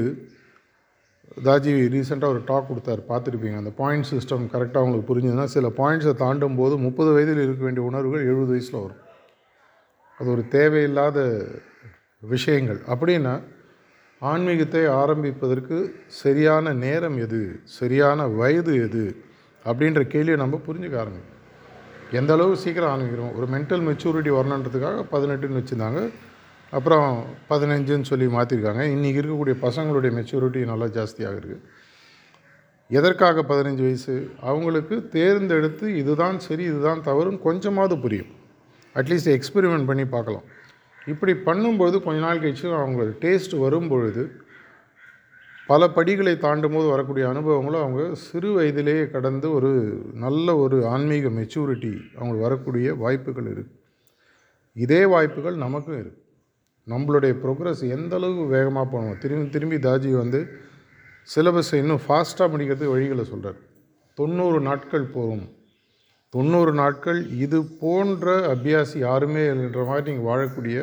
தாஜி 1.43 1.71
ரீசெண்டாக 1.95 2.33
ஒரு 2.33 2.41
டாக் 2.45 2.71
கொடுத்தாரு. 2.71 3.01
பார்த்துருப்பீங்க. 3.09 3.57
அந்த 3.57 3.69
பாயிண்ட் 3.69 4.07
சிஸ்டம் 4.11 4.45
கரெக்டாக 4.53 4.81
அவங்களுக்கு 4.81 5.09
புரிஞ்சுதுன்னா 5.09 5.43
சில 5.43 5.67
பாயிண்ட்ஸை 5.67 6.13
தாண்டும் 6.13 6.55
போது 6.55 6.77
முப்பது 6.77 7.11
வயதில் 7.11 7.43
இருக்க 7.43 7.63
வேண்டிய 7.63 7.85
உணர்வுகள் 7.87 8.25
எழுபது 8.25 8.47
வயசில் 8.47 8.81
வரும். 8.81 9.01
அது 10.19 10.29
ஒரு 10.31 10.47
தேவையில்லாத 10.47 11.45
விஷயங்கள். 12.19 12.79
அப்படின்னா 12.93 13.33
ஆன்மீகத்தை 14.21 14.85
ஆரம்பிப்பதற்கு 14.85 15.95
சரியான 16.07 16.73
நேரம் 16.73 17.17
எது? 17.17 17.59
சரியான 17.63 18.27
வயது 18.27 18.73
எது? 18.83 19.03
அப்படின்ற 19.65 20.01
கேள்வியை 20.13 20.35
நம்ம 20.35 20.61
புரிஞ்சுக்க 20.67 20.95
ஆரம்பிக்கும் 21.03 21.35
எந்த 22.11 22.33
அளவு 22.33 22.57
சீக்கிரம் 22.57 22.93
ஆரம்பிக்கிறோம்? 22.93 23.33
ஒரு 23.37 23.47
மென்டல் 23.53 23.83
மெச்சூரிட்டி 23.89 24.31
வரணுன்றதுக்காக 24.37 25.05
பதினெட்டுன்னு 25.11 25.59
வச்சுருந்தாங்க. 25.59 26.01
அப்புறம் 26.71 27.23
பதினஞ்சுன்னு 27.49 28.09
சொல்லி 28.11 28.25
மாற்றிருக்காங்க 28.25 28.83
இன்றைக்கி 28.95 29.19
இருக்கக்கூடிய 29.23 29.55
பசங்களுடைய 29.65 30.11
மெச்சூரிட்டி 30.19 30.65
நல்லா 30.65 30.85
ஜாஸ்தியாக 30.85 31.37
இருக்குது 31.37 31.63
எதற்காக 32.87 33.41
பதினஞ்சு 33.41 33.83
வயசு? 33.87 34.31
அவங்களுக்கு 34.41 35.07
தேர்ந்தெடுத்து 35.07 35.95
இதுதான் 35.97 36.39
சரி 36.39 36.63
இதுதான் 36.63 37.03
தவறுன்னு 37.05 37.39
கொஞ்சமாவது 37.39 37.97
புரியும். 37.99 38.36
அட்லீஸ்ட் 38.99 39.31
எக்ஸ்பெரிமெண்ட் 39.37 39.89
பண்ணி 39.89 40.05
பார்க்கலாம். 40.15 40.45
இப்படி 41.11 41.33
பண்ணும்போது 41.47 41.95
கொஞ்ச 42.05 42.19
நாள் 42.25 42.41
கழிச்சு 42.43 42.67
அவங்க 42.81 43.03
டேஸ்ட் 43.23 43.55
வரும்பொழுது 43.63 44.23
பல 45.69 45.87
படிகளை 45.95 46.33
தாண்டும் 46.43 46.75
போது 46.75 46.87
வரக்கூடிய 46.93 47.23
அனுபவங்களும் 47.33 47.83
அவங்க 47.83 48.03
சிறு 48.25 48.49
வயதிலேயே 48.57 49.03
கடந்து 49.15 49.47
ஒரு 49.57 49.71
நல்ல 50.25 50.55
ஒரு 50.63 50.77
ஆன்மீக 50.93 51.29
மெச்சூரிட்டி 51.39 51.91
அவங்களுக்கு 52.17 52.45
வரக்கூடிய 52.47 52.93
வாய்ப்புகள் 53.03 53.49
இருக்குது 53.53 53.75
இதே 54.75 55.01
வாய்ப்புகள் 55.13 55.63
நமக்கும் 55.65 55.99
இருக்குது 56.01 56.23
நம்மளுடைய 56.87 57.33
ப்ரோக்ரஸ் 57.43 57.83
எந்த 57.95 58.13
அளவுக்கு 58.19 58.45
வேகமாக 58.55 58.87
போகணும் 58.91 59.19
திரும்பி 59.23 59.47
திரும்பி 59.55 59.77
தாஜி 59.87 60.11
வந்து 60.21 60.39
சிலபஸை 61.27 61.77
இன்னும் 61.83 62.03
ஃபாஸ்ட்டாக 62.05 62.51
முடிக்கிறதுக்கு 62.53 62.95
வழிகளை 62.95 63.23
சொல்கிறார் 63.31 63.59
தொண்ணூறு 64.17 64.59
நாட்கள் 64.67 65.11
போகும். 65.13 65.45
தொண்ணூறு 66.33 66.71
நாட்கள் 66.73 67.19
இது 67.37 67.57
போன்ற 67.79 68.33
அபியாசி 68.49 68.97
யாருமே 68.99 69.43
இல்லைன்ற 69.47 69.83
மாதிரி 69.85 70.07
நீங்கள் 70.09 70.29
வாழக்கூடிய 70.29 70.77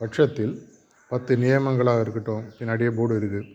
பட்சத்தில் 0.00 0.54
பத்து 1.10 1.32
நியமங்களாக 1.36 2.00
இருக்கட்டும் 2.00 2.44
பின்னாடியே 2.58 2.90
போர்டு 2.90 3.14
இருக்குது 3.14 3.48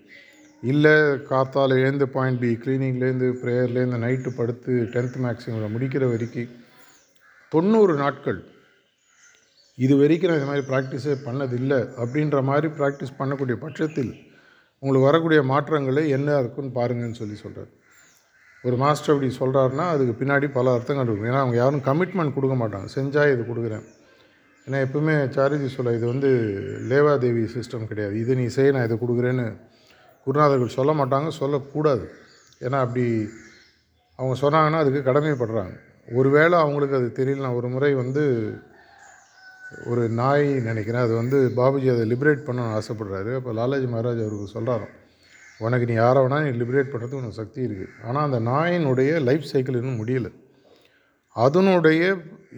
இல்லை 0.63 0.95
காத்தால் 1.27 1.75
எழுந்து 1.77 2.05
பாயிண்ட் 2.07 2.41
பி 2.41 2.49
க்ளீனிங்லேருந்து 2.55 3.27
ப்ரேயர்லேருந்து 3.41 3.99
நைட்டு 3.99 4.31
படுத்து 4.35 4.73
டென்த் 4.93 5.17
மேக்ஸிமில் 5.17 5.73
முடிக்கிற 5.73 6.05
வரைக்கும் 6.09 6.51
தொண்ணூறு 7.51 7.93
நாட்கள் 7.95 8.39
இது 9.77 9.93
வரைக்கும் 9.97 10.29
நான் 10.29 10.39
இது 10.39 10.49
மாதிரி 10.49 10.65
ப்ராக்டிஸே 10.67 11.15
பண்ணதில்லை 11.23 11.79
அப்படின்ற 11.97 12.39
மாதிரி 12.41 12.67
ப்ராக்டிஸ் 12.77 13.17
பண்ணக்கூடிய 13.19 13.55
பட்சத்தில் 13.57 14.11
உங்களுக்கு 14.83 15.07
வரக்கூடிய 15.07 15.39
மாற்றங்களை 15.43 16.03
என்ன 16.09 16.37
இருக்குன்னு 16.39 16.73
பாருங்கன்னு 16.75 17.19
சொல்லி 17.19 17.37
சொல்கிறார் 17.37 17.71
ஒரு 18.63 18.75
மாஸ்டர் 18.77 19.13
அப்படி 19.13 19.29
சொல்கிறாருன்னா 19.39 19.85
அதுக்கு 19.93 20.13
பின்னாடி 20.19 20.47
பல 20.57 20.71
அர்த்தங்கள் 20.71 21.05
இருக்கும். 21.05 21.29
ஏன்னா 21.31 21.41
அவங்க 21.43 21.57
யாரும் 21.57 21.85
கமிட்மெண்ட் 21.87 22.35
கொடுக்க 22.35 22.55
மாட்டாங்க. 22.61 22.87
செஞ்சால் 22.95 23.31
இது 23.33 23.43
கொடுக்குறேன். 23.51 23.85
ஏன்னா 24.67 24.79
எப்பவுமே 24.85 25.15
சாரிஜி 25.35 25.69
சொல்ல 25.75 25.93
இது 25.93 26.05
வந்து 26.05 26.29
லேவாதேவி 26.89 27.43
சிஸ்டம் 27.55 27.87
கிடையாது. 27.87 28.19
இது 28.19 28.35
நீ 28.35 28.45
செய் 28.45 28.71
நான் 28.71 28.87
இதை 28.89 28.97
கொடுக்குறேன்னு 29.03 29.45
குருநாதர்கள் 30.25 30.75
சொல்ல 30.77 30.91
மாட்டாங்க 30.91 31.27
சொல்லக்கூடாது. 31.39 32.05
ஏன்னா 32.61 32.79
அப்படி 32.85 33.05
அவங்க 34.19 34.35
சொன்னாங்கன்னா 34.43 34.81
அதுக்கு 34.83 35.01
கடமைப்படுறாங்க. 35.09 35.73
ஒருவேளை 36.19 36.55
அவங்களுக்கு 36.59 36.95
அது 36.95 37.07
தெரியலனா 37.19 37.55
ஒரு 37.55 37.67
முறை 37.67 37.93
வந்து 37.93 38.23
ஒரு 39.91 40.03
நாய் 40.21 40.47
நினைக்கிறேன் 40.69 41.01
அது 41.01 41.13
வந்து 41.15 41.37
பாபுஜி 41.57 41.89
அதை 41.93 42.05
லிபரேட் 42.13 42.47
பண்ணணும்னு 42.47 42.77
ஆசைப்படுறாரு. 42.79 43.31
அப்போ 43.35 43.51
லாலாஜி 43.59 43.87
மகாராஜ் 43.93 44.25
அவருக்கு 44.25 44.55
சொல்கிறாராம் 44.55 44.95
உனக்கு 45.65 45.85
நீ 45.89 45.95
யாரை 45.97 46.19
வேணால் 46.23 46.45
நீ 46.47 46.51
லிபரேட் 46.61 46.91
பண்ணுறதுக்கு 46.91 47.21
உனக்கு 47.21 47.39
சக்தி 47.41 47.59
இருக்குது 47.67 47.91
ஆனால் 48.07 48.25
அந்த 48.27 48.39
நாயினுடைய 48.51 49.11
லைஃப் 49.27 49.49
சைக்கிள் 49.51 49.79
இன்னும் 49.79 49.99
முடியலை. 50.01 50.31
அதனுடைய 51.35 52.01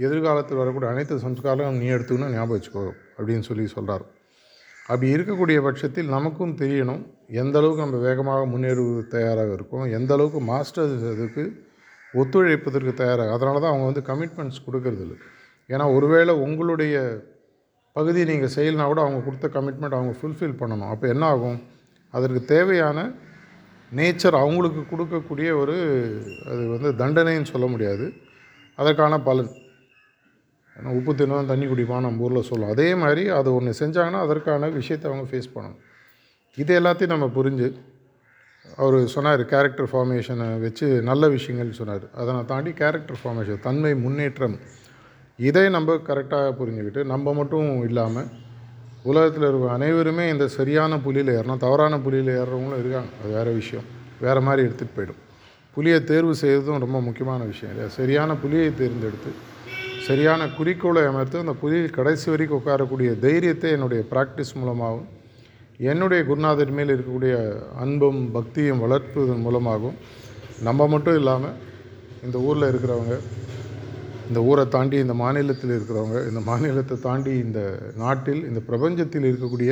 எதிர்காலத்தில் 0.05 0.59
வரக்கூடிய 0.61 0.91
அனைத்து 0.93 1.15
சம்ஸ்காரம் 1.25 1.79
நீ 1.81 1.87
எடுத்துக்கணும் 1.95 2.35
ஞாபகம் 2.35 2.55
வச்சுக்கோ 2.55 2.83
அப்படின்னு 3.17 3.45
சொல்லி 3.49 3.65
சொல்கிறார் 3.75 4.05
அப்படி 4.91 5.09
இருக்கக்கூடிய 5.15 5.57
பட்சத்தில் 5.65 6.13
நமக்கும் 6.15 6.55
தெரியணும் 6.61 7.03
எந்த 7.41 7.55
அளவுக்கு 7.59 7.83
நம்ம 7.85 7.99
வேகமாக 8.07 8.47
முன்னேறுவது 8.53 9.03
தயாராக 9.13 9.51
இருக்கோம் 9.57 9.85
எந்த 9.97 10.11
அளவுக்கு 10.15 10.39
மாஸ்டர்ஸ் 10.51 11.05
அதுக்கு 11.11 11.43
ஒத்துழைப்பதற்கு 12.21 12.93
தயாராக 13.03 13.35
அதனால 13.35 13.61
தான் 13.61 13.71
அவங்க 13.73 13.85
வந்து 13.89 14.03
கமிட்மெண்ட்ஸ் 14.09 14.65
கொடுக்கறதில்ல 14.65 15.15
ஏன்னா 15.69 15.85
ஒருவேளை 15.97 16.33
உங்களுடைய 16.45 16.95
பகுதி 17.95 18.21
நீங்கள் 18.31 18.53
செய்யலைனா 18.55 18.85
கூட 18.91 19.01
அவங்க 19.05 19.21
கொடுத்த 19.27 19.47
கமிட்மெண்ட் 19.55 19.97
அவங்க 19.97 20.13
ஃபுல்ஃபில் 20.19 20.59
பண்ணணும். 20.61 20.91
அப்போ 20.93 21.05
என்ன 21.13 21.23
ஆகும்? 21.33 21.57
அதற்கு 22.13 22.41
தேவையான 22.53 22.97
நேச்சர் 23.91 24.35
அவங்களுக்கு 24.43 24.81
கொடுக்கக்கூடிய 24.91 25.49
ஒரு 25.61 25.75
அது 26.51 26.63
வந்து 26.75 26.89
தண்டனைன்னு 27.01 27.51
சொல்ல 27.53 27.65
முடியாது. 27.73 28.05
அதற்கான 28.79 29.19
பலன். 29.27 29.51
ஏன்னா 30.75 30.91
உப்பு 30.99 31.11
தினம் 31.17 31.49
தண்ணி 31.51 31.65
குடிப்பான் 31.71 32.05
நம்ம 32.07 32.23
ஊரில் 32.27 32.47
சொல்லுவோம் 32.49 32.73
அதே 32.75 32.87
மாதிரி 33.01 33.23
அது 33.39 33.49
ஒன்று 33.57 33.79
செஞ்சாங்கன்னா 33.81 34.21
அதற்கான 34.27 34.69
விஷயத்தை 34.77 35.05
அவங்க 35.09 35.25
ஃபேஸ் 35.31 35.53
பண்ணணும். 35.55 35.81
இது 36.61 36.71
எல்லாத்தையும் 36.79 37.13
நம்ம 37.15 37.27
புரிஞ்சு 37.37 37.67
அவர் 38.83 38.97
சொன்னார் 39.13 39.41
கேரக்டர் 39.51 39.89
ஃபார்மேஷனை 39.91 40.47
வச்சு 40.63 40.87
நல்ல 41.09 41.23
விஷயங்கள் 41.35 41.77
சொன்னார். 41.79 42.05
அதனை 42.21 42.39
தாண்டி 42.51 42.71
கேரக்டர் 42.81 43.19
ஃபார்மேஷன் 43.21 43.63
தன்மை 43.67 43.91
முன்னேற்றம் 44.05 44.57
இதை 45.39 45.65
நம்ம 45.75 45.95
கரெக்டாக 46.09 46.49
புரிஞ்சுக்கிட்டு 46.59 47.03
நம்ம 47.11 47.33
மட்டும் 47.39 47.69
இல்லாமல் 47.89 48.29
உலகத்தில் 49.03 49.47
இருக்க 49.47 49.69
அனைவருமே 49.71 50.29
இந்த 50.29 50.47
சரியான 50.47 50.97
புலியில் 50.99 51.31
ஏறணும் 51.37 51.57
தவறான 51.57 51.99
புலியில் 51.99 52.31
ஏறுறவங்களும் 52.39 52.81
இருக்காங்க. 52.83 53.09
அது 53.21 53.31
வேறு 53.33 53.51
விஷயம். 53.53 53.87
வேறு 54.21 54.41
மாதிரி 54.41 54.67
எடுத்துகிட்டு 54.67 54.97
போயிடும். 54.97 55.19
புலியை 55.75 56.03
தேர்வு 56.03 56.35
செய்வதும் 56.35 56.83
ரொம்ப 56.85 57.01
முக்கியமான 57.01 57.43
விஷயம் 57.43 57.71
இல்லையா? 57.71 57.89
சரியான 57.89 58.35
புலியை 58.35 58.69
தேர்ந்தெடுத்து 58.75 59.31
சரியான 60.07 60.47
குறிக்கோளை 60.47 61.01
அமர்த்து 61.03 61.37
அந்த 61.37 61.53
புலி 61.53 61.77
கடைசி 61.89 62.29
வரைக்கும் 62.29 62.59
உட்காரக்கூடிய 62.59 63.19
தைரியத்தை 63.19 63.69
என்னுடைய 63.71 64.03
ப்ராக்டிஸ் 64.11 64.53
மூலமாகவும் 64.55 65.09
என்னுடைய 65.89 66.23
குருநாதர் 66.23 66.71
மேல் 66.71 66.93
இருக்கக்கூடிய 66.95 67.35
அன்பும் 67.75 68.31
பக்தியும் 68.31 68.81
வளர்ப்பதன் 68.83 69.45
மூலமாகவும் 69.45 69.97
நம்ம 70.61 70.87
மட்டும் 70.87 71.15
இல்லாமல் 71.15 71.55
இந்த 72.23 72.37
ஊரில் 72.37 72.69
இருக்கிறவங்க 72.71 73.15
இந்த 74.29 74.39
ஊரை 74.49 74.63
தாண்டி 74.67 74.97
இந்த 74.97 75.13
மாநிலத்தில் 75.13 75.73
இருக்கிறவங்க 75.77 76.17
இந்த 76.29 76.41
மாநிலத்தை 76.49 76.95
தாண்டி 77.07 77.31
இந்த 77.45 77.59
நாட்டில் 77.95 78.41
இந்த 78.49 78.59
பிரபஞ்சத்தில் 78.69 79.27
இருக்கக்கூடிய 79.31 79.71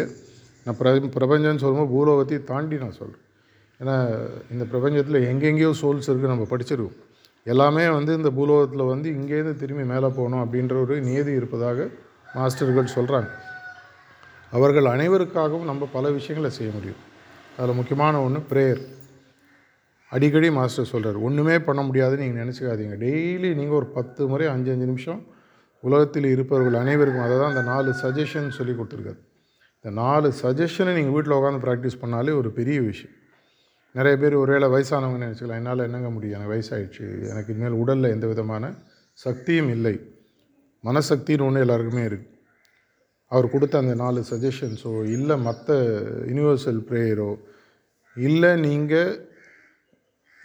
நான் 0.65 0.77
பிர 0.79 0.89
பிரபஞ்சம்னு 1.17 1.61
சொல்லும்போது 1.63 1.91
பூலோகத்தையும் 1.93 2.49
தாண்டி 2.51 2.75
நான் 2.75 2.97
சொல்கிறேன் 2.99 3.27
ஏன்னா 3.79 3.95
இந்த 4.53 4.63
பிரபஞ்சத்தில் 4.71 5.19
எங்கெங்கேயோ 5.31 5.71
சோல்ஸ் 5.81 6.09
இருக்குது 6.09 6.33
நம்ம 6.33 6.47
படிச்சிருக்கோம். 6.51 6.97
எல்லாமே 7.45 7.83
வந்து 7.97 8.11
இந்த 8.19 8.29
பூலோகத்தில் 8.37 8.89
வந்து 8.93 9.07
இங்கேருந்து 9.17 9.55
திரும்பி 9.61 9.85
மேலே 9.93 10.07
போகணும் 10.17 10.43
அப்படின்ற 10.43 10.75
ஒரு 10.83 10.95
நியதி 11.07 11.31
இருப்பதாக 11.31 11.87
மாஸ்டர்கள் 12.35 12.93
சொல்கிறாங்க 12.97 13.29
அவர்கள் 14.51 14.87
அனைவருக்காகவும் 14.93 15.69
நம்ம 15.71 15.87
பல 15.93 16.09
விஷயங்களை 16.17 16.51
செய்ய 16.57 16.71
முடியும். 16.77 17.01
அதில் 17.57 17.77
முக்கியமான 17.79 18.21
ஒன்று 18.25 18.41
ப்ரேயர் 18.51 18.81
அடிக்கடி 20.11 20.47
மாஸ்டர் 20.57 20.91
சொல்கிறார் 20.93 21.17
ஒன்றுமே 21.27 21.55
பண்ண 21.67 21.81
முடியாதுன்னு 21.87 22.25
நீங்கள் 22.25 22.41
நினச்சிக்காதீங்க. 22.43 22.95
டெய்லி 23.05 23.49
நீங்கள் 23.59 23.79
ஒரு 23.81 23.87
பத்து 23.97 24.21
முறை 24.31 24.47
அஞ்சு 24.53 24.71
அஞ்சு 24.73 24.87
நிமிஷம் 24.91 25.21
உலகத்தில் 25.83 26.27
இருப்பவர்கள் 26.35 26.77
அனைவருக்கும் 26.81 27.25
அதை 27.27 27.35
தான் 27.41 27.51
அந்த 27.53 27.63
நாலு 27.71 27.89
சஜஷன் 28.01 28.49
சொல்லி 28.57 28.73
கொடுத்துருக்காரு. 28.79 29.19
இந்த 29.79 29.91
நாலு 30.01 30.27
சஜஷனை 30.41 30.91
நீங்கள் 30.97 31.15
வீட்டில் 31.15 31.37
உட்காந்து 31.37 31.63
ப்ராக்டிஸ் 31.67 32.01
பண்ணாலே 32.01 32.33
ஒரு 32.41 32.49
பெரிய 32.57 32.79
விஷயம். 32.89 33.15
நிறைய 33.95 34.15
பேர் 34.21 34.35
ஒருவேளை 34.41 34.67
வயசானவங்க 34.73 35.19
நினச்சிக்கலாம். 35.23 35.61
என்னால் 35.61 35.85
என்னங்க 35.87 36.09
முடியும்? 36.15 36.35
எனக்கு 36.37 36.53
வயசாகிடுச்சு 36.55 37.05
எனக்கு 37.31 37.53
இனிமேல் 37.53 37.79
உடலில் 37.83 38.13
எந்த 38.15 38.25
விதமான 38.31 38.73
சக்தியும் 39.19 39.71
இல்லை. 39.77 39.95
மனசக்தின்னு 40.83 41.45
ஒன்று 41.47 41.63
எல்லாருக்குமே 41.65 42.03
இருக்குது 42.09 42.29
அவர் 43.31 43.53
கொடுத்த 43.53 43.75
அந்த 43.83 43.93
நாலு 44.03 44.19
சஜஷன்ஸோ 44.29 44.93
இல்லை 45.15 45.35
மற்ற 45.47 45.75
யூனிவர்சல் 46.29 46.79
ப்ரேயரோ 46.89 47.31
இல்லை 48.15 48.49
நீங்கள் 48.67 49.11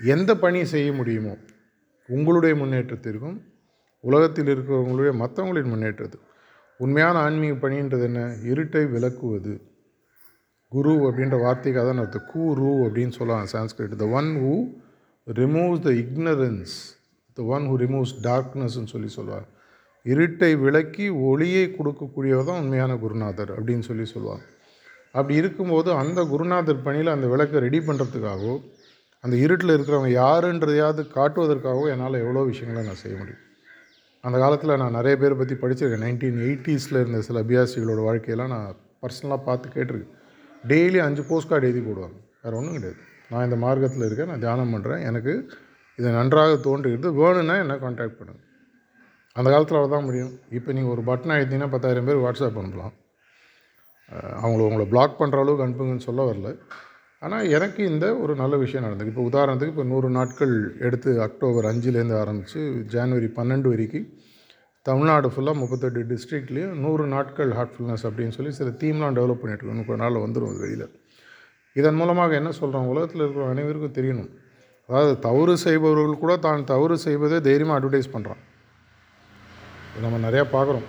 எந்த 0.01 0.31
பணி 0.35 0.61
செய்ய 0.65 0.89
முடியுமோ 0.93 1.35
உங்களுடைய 2.09 2.55
முன்னேற்றத்திற்கும் 2.55 3.37
உலகத்தில் 4.05 4.51
இருக்கிறவங்களுடைய 4.55 5.13
மற்றவங்களின் 5.23 5.73
முன்னேற்றத்துக்கும் 5.73 6.33
உண்மையான 6.81 7.17
ஆன்மீக 7.19 7.55
பணின்றது 7.55 8.05
என்ன? 8.05 8.21
இருட்டை 8.51 8.83
விளக்குவது. 8.95 9.55
குரு 10.73 10.93
அப்படின்ற 11.09 11.37
வார்த்தைக்கு 11.43 11.81
அதான் 11.83 12.03
அர்த்தம். 12.03 12.27
கூ 12.33 12.43
ரூ 12.55 12.71
அப்படின்னு 12.87 13.15
சொல்லலாம் 13.19 13.51
Sanskrit. 13.55 13.95
The 13.97 14.09
one 14.19 14.31
who 14.43 14.55
removes 15.27 15.83
the 15.87 15.93
ignorance 16.03 16.75
the 17.37 17.45
one 17.55 17.65
who 17.71 17.77
removes 17.85 18.15
டார்க்னஸ்ன்னு 18.21 18.93
சொல்லி 18.95 19.09
சொல்லுவார் 19.09 19.47
இருட்டை 20.07 20.51
விளக்கி 20.57 21.07
ஒளியை 21.29 21.65
கொடுக்கக்கூடியவர் 21.79 22.49
தான் 22.51 22.61
உண்மையான 22.61 22.93
குருநாதர் 22.97 23.51
அப்படின்னு 23.51 23.81
சொல்லி 23.81 24.05
சொல்லுவார் 24.05 24.45
அப்படி 25.15 25.35
இருக்கும்போது 25.35 25.89
அந்த 25.93 26.21
குருநாதர் 26.25 26.85
பணியில் 26.85 27.15
அந்த 27.15 27.27
விளக்கை 27.27 27.61
ரெடி 27.61 27.79
பண்ணுறதுக்காகவோ 27.79 28.55
அந்த 29.27 29.37
இருட்டில் 29.45 29.75
இருக்கிறவங்க 29.77 30.13
யாருன்றதையாவது 30.23 31.03
காட்டுவதற்காகவும் 31.19 31.93
என்னால் 31.95 32.23
எவ்வளோ 32.25 32.45
விஷயங்களை 32.53 32.83
நான் 32.89 33.03
செய்ய 33.05 33.15
முடியும். 33.21 33.43
அந்த 34.25 34.37
காலத்தில் 34.43 34.79
நான் 34.83 34.97
நிறைய 34.99 35.15
பேர் 35.23 35.39
பற்றி 35.41 35.55
படிச்சிருக்கேன். 35.61 36.05
நைன்டீன் 36.07 36.39
எயிட்டிஸில் 36.47 37.01
இருந்த 37.03 37.19
சில 37.27 37.43
அபியாசிகளோட 37.45 38.01
வாழ்க்கையெல்லாம் 38.09 38.53
நான் 38.55 38.69
பர்சனலாக 39.03 39.41
பார்த்து 39.49 39.75
கேட்டிருக்கேன். 39.77 40.15
டெய்லி 40.73 40.99
அஞ்சு 41.07 41.23
போஸ்ட் 41.31 41.51
கார்டு 41.51 41.69
எழுதி 41.69 41.83
போடுவாங்க. 41.87 42.19
வேறு 42.45 42.59
ஒன்றும் 42.61 42.77
கிடையாது. 42.79 43.01
நான் 43.33 43.47
இந்த 43.49 43.57
மார்க்கத்தில் 43.65 44.07
இருக்கேன் 44.09 44.31
நான் 44.33 44.45
தியானம் 44.45 44.73
பண்ணுறேன். 44.75 45.03
எனக்கு 45.11 45.33
இது 45.99 46.09
நன்றாக 46.19 46.57
தோன்றுகிறது. 46.67 47.11
வேணும்னா 47.21 47.57
என்ன 47.65 47.77
காண்டாக்ட் 47.85 48.19
பண்ணுங்கள் 48.19 48.45
அந்த 49.39 49.49
காலத்தில் 49.53 49.79
அவ்வளோ 49.81 50.01
முடியும். 50.09 50.33
இப்போ 50.59 50.71
நீங்கள் 50.77 50.95
ஒரு 50.95 51.03
பட்டன் 51.09 51.35
அழுத்திங்கன்னா 51.37 51.71
பத்தாயிரம் 51.75 52.09
பேர் 52.09 52.23
வாட்ஸ்அப் 52.25 52.61
அனுப்பலாம். 52.63 52.95
அவங்கள 54.43 54.61
உங்களை 54.69 54.87
பிளாக் 54.93 55.19
பண்ணுற 55.21 55.39
அளவுக்கு 55.43 55.65
அனுப்புங்கன்னு 55.67 56.07
சொல்ல 56.09 56.23
வரல. 56.29 56.51
ஆனால் 57.23 57.51
எனக்கு 57.57 57.81
இந்த 57.93 58.07
ஒரு 58.23 58.33
நல்ல 58.41 58.55
விஷயம் 58.63 58.85
நடந்தது. 58.87 59.11
இப்போ 59.13 59.23
உதாரணத்துக்கு 59.31 59.75
இப்போ 59.75 59.85
நூறு 59.93 60.09
நாட்கள் 60.17 60.55
எடுத்து 60.87 61.11
அக்டோபர் 61.27 61.69
அஞ்சுலேருந்து 61.71 62.17
ஆரம்பித்து 62.23 62.61
ஜான்வரி 62.95 63.29
பன்னெண்டு 63.39 63.69
வரைக்கும் 63.73 64.09
தமிழ்நாடு 64.87 65.29
ஃபுல்லாக 65.35 65.61
முப்பத்தெட்டு 65.61 66.01
டிஸ்ட்ரிக்ட்லேயும் 66.11 66.75
நூறு 66.85 67.05
நாட்கள் 67.15 67.53
ஹார்ட்ஃபுல்னஸ் 67.59 68.05
அப்படின்னு 68.09 68.37
சொல்லி 68.37 68.53
சில 68.59 68.73
தீம்லாம் 68.83 69.17
டெவலப் 69.19 69.41
பண்ணிட்டுருக்கோம் 69.43 69.81
முப்பது 69.83 70.01
நாளில் 70.03 70.25
வந்துடும் 70.25 70.51
அது 70.53 70.63
வெளியில். 70.65 70.87
இதன் 71.77 71.99
மூலமாக 72.01 72.35
என்ன 72.41 72.51
சொல்கிறோம் 72.59 72.91
உலகத்தில் 72.93 73.23
இருக்கிற 73.25 73.47
அனைவருக்கும் 73.55 73.97
தெரியணும். 73.99 74.31
அதாவது 74.89 75.15
தவறு 75.27 75.55
செய்பவர்கள் 75.65 76.23
கூட 76.23 76.35
தான் 76.47 76.69
தவறு 76.73 76.97
செய்வதை 77.07 77.41
தைரியமாக 77.49 77.79
அட்வர்டைஸ் 77.79 78.15
பண்ணுறான் 78.15 78.43
நம்ம 80.05 80.21
நிறையா 80.27 80.45
பார்க்குறோம். 80.55 80.87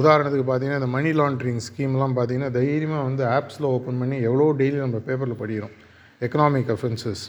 உதாரணத்துக்கு 0.00 0.46
பார்த்தீங்கன்னா 0.48 0.80
இந்த 0.82 0.90
மணி 0.96 1.10
லாண்ட்ரிங் 1.20 1.62
ஸ்கீம்லாம் 1.66 2.14
பார்த்தீங்கன்னா 2.16 2.50
தைரியமாக 2.58 3.02
வந்து 3.08 3.22
ஆப்ஸில் 3.36 3.68
ஓப்பன் 3.74 4.00
பண்ணி 4.02 4.16
எவ்வளோ 4.28 4.46
டெய்லி 4.60 4.78
நம்ம 4.84 5.00
பேப்பரில் 5.08 5.40
படிக்கிறோம். 5.42 5.74
எக்கனாமிக் 6.20 6.70
அஃபென்சஸ் 6.74 7.24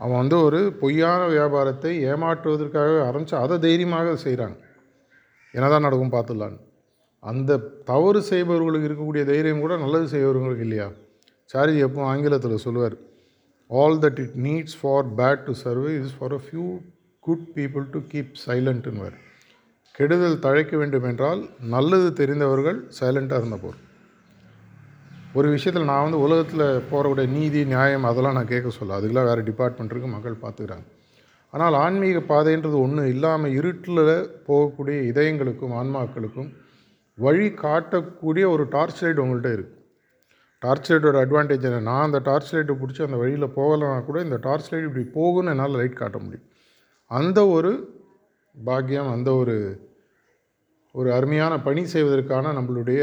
அவன் 0.00 0.18
வந்து 0.22 0.36
ஒரு 0.46 0.60
பொய்யான 0.80 1.22
வியாபாரத்தை 1.34 1.92
ஏமாற்றுவதற்காக 2.10 2.96
ஆரம்பித்து 3.08 3.36
அதை 3.44 3.56
தைரியமாக 3.66 4.16
செய்கிறாங்க 4.24 4.56
என்னதான் 5.54 5.86
நடக்கும் 5.86 6.14
பார்த்துடலான்னு. 6.14 6.58
அந்த 7.22 7.52
தவறு 7.90 8.20
செய்பவர்களுக்கு 8.30 8.88
இருக்கக்கூடிய 8.88 9.22
தைரியம் 9.30 9.62
கூட 9.64 9.76
நல்லது 9.84 10.06
செய்பவர்களுக்கு 10.14 10.66
இல்லையா? 10.66 10.88
சாரிஜி 11.50 11.80
எப்போ 11.86 12.02
ஆங்கிலத்தில் 12.12 12.64
சொல்லுவார் 12.66 12.96
all 13.70 13.98
that 14.04 14.20
it 14.24 14.36
needs 14.48 14.76
for 14.80 15.06
bad 15.20 15.44
to 15.46 15.52
survive 15.64 15.92
is 16.02 16.16
for 16.18 16.34
a 16.38 16.40
few 16.46 16.66
good 17.24 17.46
people 17.56 17.86
to 17.94 18.00
keep 18.12 18.34
சைலண்ட்டுன்னு 18.46 19.02
கெடுதல் 19.96 20.42
தழைக்க 20.44 20.72
வேண்டும் 20.80 21.06
என்றால் 21.10 21.42
நல்லது 21.74 22.08
தெரிந்தவர்கள் 22.20 22.78
சைலண்ட்டாக 22.98 23.40
இருந்த 23.40 23.56
போர் 23.62 23.78
ஒரு 25.38 25.48
விஷயத்தில் 25.54 25.88
நான் 25.90 26.04
வந்து 26.06 26.18
உலகத்தில் 26.24 26.64
போகிறக்கூடிய 26.90 27.26
நீதி 27.36 27.60
நியாயம் 27.72 28.06
அதெல்லாம் 28.10 28.36
நான் 28.38 28.50
கேட்க 28.52 28.68
சொல்ல. 28.76 28.98
அதுக்கெல்லாம் 28.98 29.28
வேறு 29.30 29.42
டிபார்ட்மெண்ட் 29.48 29.92
இருக்குது 29.92 30.14
மக்கள் 30.14 30.36
பார்த்துக்கிறாங்க. 30.42 30.86
ஆனால் 31.52 31.76
ஆன்மீக 31.84 32.20
பாதைன்றது 32.32 32.76
ஒன்று 32.84 33.02
இல்லாமல் 33.14 33.56
இருட்டில் 33.58 34.04
போகக்கூடிய 34.48 34.98
இதயங்களுக்கும் 35.10 35.74
ஆன்மாக்களுக்கும் 35.80 36.50
வழி 37.18 37.48
காட்டக்கூடிய 37.64 38.44
ஒரு 38.54 38.66
டார்ச் 38.76 39.02
லைட் 39.02 39.22
உங்கள்கிட்ட 39.24 39.50
இருக்குது 39.56 39.74
டார்ச் 40.62 40.88
லைட்டோட 40.92 41.18
அட்வான்டேஜ் 41.24 41.66
என்ன? 41.68 41.82
நான் 41.90 42.06
அந்த 42.08 42.20
டார்ச் 42.30 42.52
லைட்டை 42.54 42.76
பிடிச்சி 42.82 43.02
அந்த 43.08 43.18
வழியில் 43.22 43.54
போகலைன்னா 43.58 44.00
கூட 44.08 44.20
இந்த 44.26 44.38
டார்ச் 44.46 44.70
லைட் 44.72 44.88
இப்படி 44.88 45.06
போகும்னு 45.18 45.52
என்னால் 45.54 45.78
லைட் 45.80 46.00
காட்ட 46.02 46.18
முடியும். 46.24 46.46
அந்த 47.10 47.40
ஒரு 47.56 47.72
பாக்கியம் 48.68 49.10
அந்த 49.14 49.28
ஒரு 49.40 49.56
ஒரு 50.94 51.08
அருமையான 51.16 51.54
பணி 51.66 51.82
செய்வதற்கான 51.94 52.52
நம்மளுடைய 52.58 53.00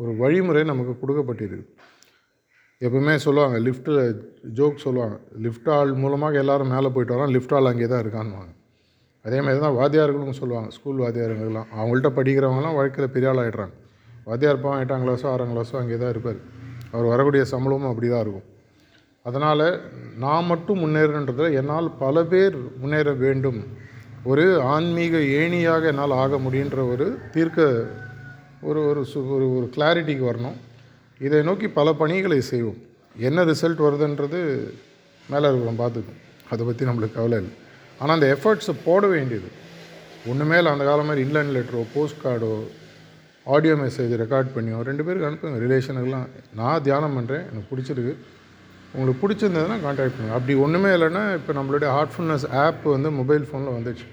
ஒரு 0.00 0.12
வழிமுறை 0.20 0.62
நமக்கு 0.70 0.94
கொடுக்கப்பட்டிருக்கு. 1.00 1.66
எப்பவுமே 2.80 3.14
சொல்லுவாங்க 3.24 3.56
லிஃப்ட்டில் 3.66 4.00
ஜோக் 4.58 4.84
சொல்லுவாங்க 4.84 5.16
லிஃப்ட் 5.44 5.68
ஆள் 5.76 5.92
மூலமாக 6.02 6.40
எல்லோரும் 6.42 6.72
மேலே 6.74 6.88
போயிட்டு 6.94 7.14
வரோம் 7.16 7.32
லிஃப்ட் 7.34 7.54
ஆள் 7.56 7.70
அங்கே 7.70 7.88
தான் 7.92 8.02
இருக்கான்வாங்க 8.04 8.52
அதே 9.24 9.38
மாதிரி 9.44 9.60
தான் 9.64 9.76
வாத்தியார்களும் 9.80 10.38
சொல்லுவாங்க 10.40 10.70
ஸ்கூல் 10.76 11.02
வாத்தியாருங்கெல்லாம் 11.02 11.68
அவங்கள்ட்ட 11.78 12.10
படிக்கிறவங்கலாம் 12.18 12.78
வாழ்க்கையில் 12.78 13.12
பெரிய 13.16 13.30
ஆள் 13.32 13.42
ஆகிடுறாங்க 13.42 13.76
வாத்தியார் 14.26 14.62
பாவம் 14.64 14.82
எட்டாம் 14.82 15.04
கிளாஸோ 15.04 15.26
ஆறாம் 15.32 15.52
கிளாஸோ 15.52 15.76
அங்கே 15.82 15.96
தான் 16.02 16.12
இருப்பார். 16.14 16.40
அவர் 16.92 17.06
வரக்கூடிய 17.12 17.42
சம்பளமும் 17.52 17.90
அப்படி 17.90 18.08
தான் 18.08 18.24
இருக்கும். 18.24 18.48
அதனால் 19.26 19.66
நான் 20.24 20.48
மட்டும் 20.50 20.82
முன்னேறன்றதில் 20.84 21.56
என்னால் 21.60 21.88
பல 22.02 22.24
பேர் 22.32 22.56
முன்னேற 22.82 23.12
வேண்டும். 23.24 23.60
ஒரு 24.30 24.44
ஆன்மீக 24.72 25.14
ஏணியாக 25.40 25.88
என்னால் 25.90 26.12
ஆக 26.22 26.36
முடியுன்ற 26.44 26.80
ஒரு 26.92 27.06
தீர்க்க 27.34 27.60
ஒரு 28.68 28.80
ஒரு 28.90 29.00
சு 29.12 29.20
ஒரு 29.36 29.46
ஒரு 29.56 29.66
கிளாரிட்டிக்கு 29.76 30.24
வரணும். 30.28 30.58
இதை 31.26 31.38
நோக்கி 31.48 31.68
பல 31.78 31.88
பணிகளை 32.02 32.38
செய்வோம். 32.50 32.78
என்ன 33.28 33.44
ரிசல்ட் 33.50 33.80
வருதுன்றது 33.86 34.40
மேலே 35.32 35.48
இருக்கிறோம் 35.48 35.80
பார்த்துக்கும் 35.82 36.20
அதை 36.52 36.62
பற்றி 36.68 36.86
நம்மளுக்கு 36.88 37.18
கவலை 37.18 37.38
இல்லை. 37.40 37.52
ஆனால் 38.00 38.14
அந்த 38.16 38.28
எஃபர்ட்ஸை 38.34 38.74
போட 38.86 39.02
வேண்டியது. 39.14 39.50
ஒன்று 40.30 40.44
மேலே 40.52 40.66
அந்த 40.74 40.84
காலம் 40.90 41.08
மாதிரி 41.10 41.24
இன்லைன் 41.26 41.52
லெட்டரோ 41.56 41.82
போஸ்ட் 41.94 42.22
கார்டோ 42.24 42.52
ஆடியோ 43.54 43.74
மெசேஜ் 43.82 44.12
ரெக்கார்ட் 44.22 44.54
பண்ணியோ 44.56 44.80
ரெண்டு 44.90 45.04
பேருக்கு 45.06 45.28
அனுப்புங்க. 45.28 45.60
ரிலேஷனுக்கெல்லாம் 45.66 46.28
நான் 46.60 46.84
தியானம் 46.88 47.16
பண்ணுறேன் 47.18 47.44
எனக்கு 47.50 47.70
பிடிச்சிருக்கு. 47.72 48.14
உங்களுக்கு 48.94 49.20
பிடிச்சிருந்ததுன்னா 49.22 49.76
காண்டாக்ட் 49.84 50.14
பண்ணுங்கள் 50.16 50.36
அப்படி 50.38 50.54
ஒன்றுமே 50.64 50.90
இல்லைன்னா 50.96 51.22
இப்போ 51.38 51.52
நம்மளுடைய 51.58 51.90
ஹார்ட்ஃபுல்னஸ் 51.96 52.46
ஆப் 52.64 52.82
வந்து 52.94 53.10
மொபைல் 53.20 53.44
ஃபோனில் 53.50 53.74
வந்துச்சு. 53.76 54.06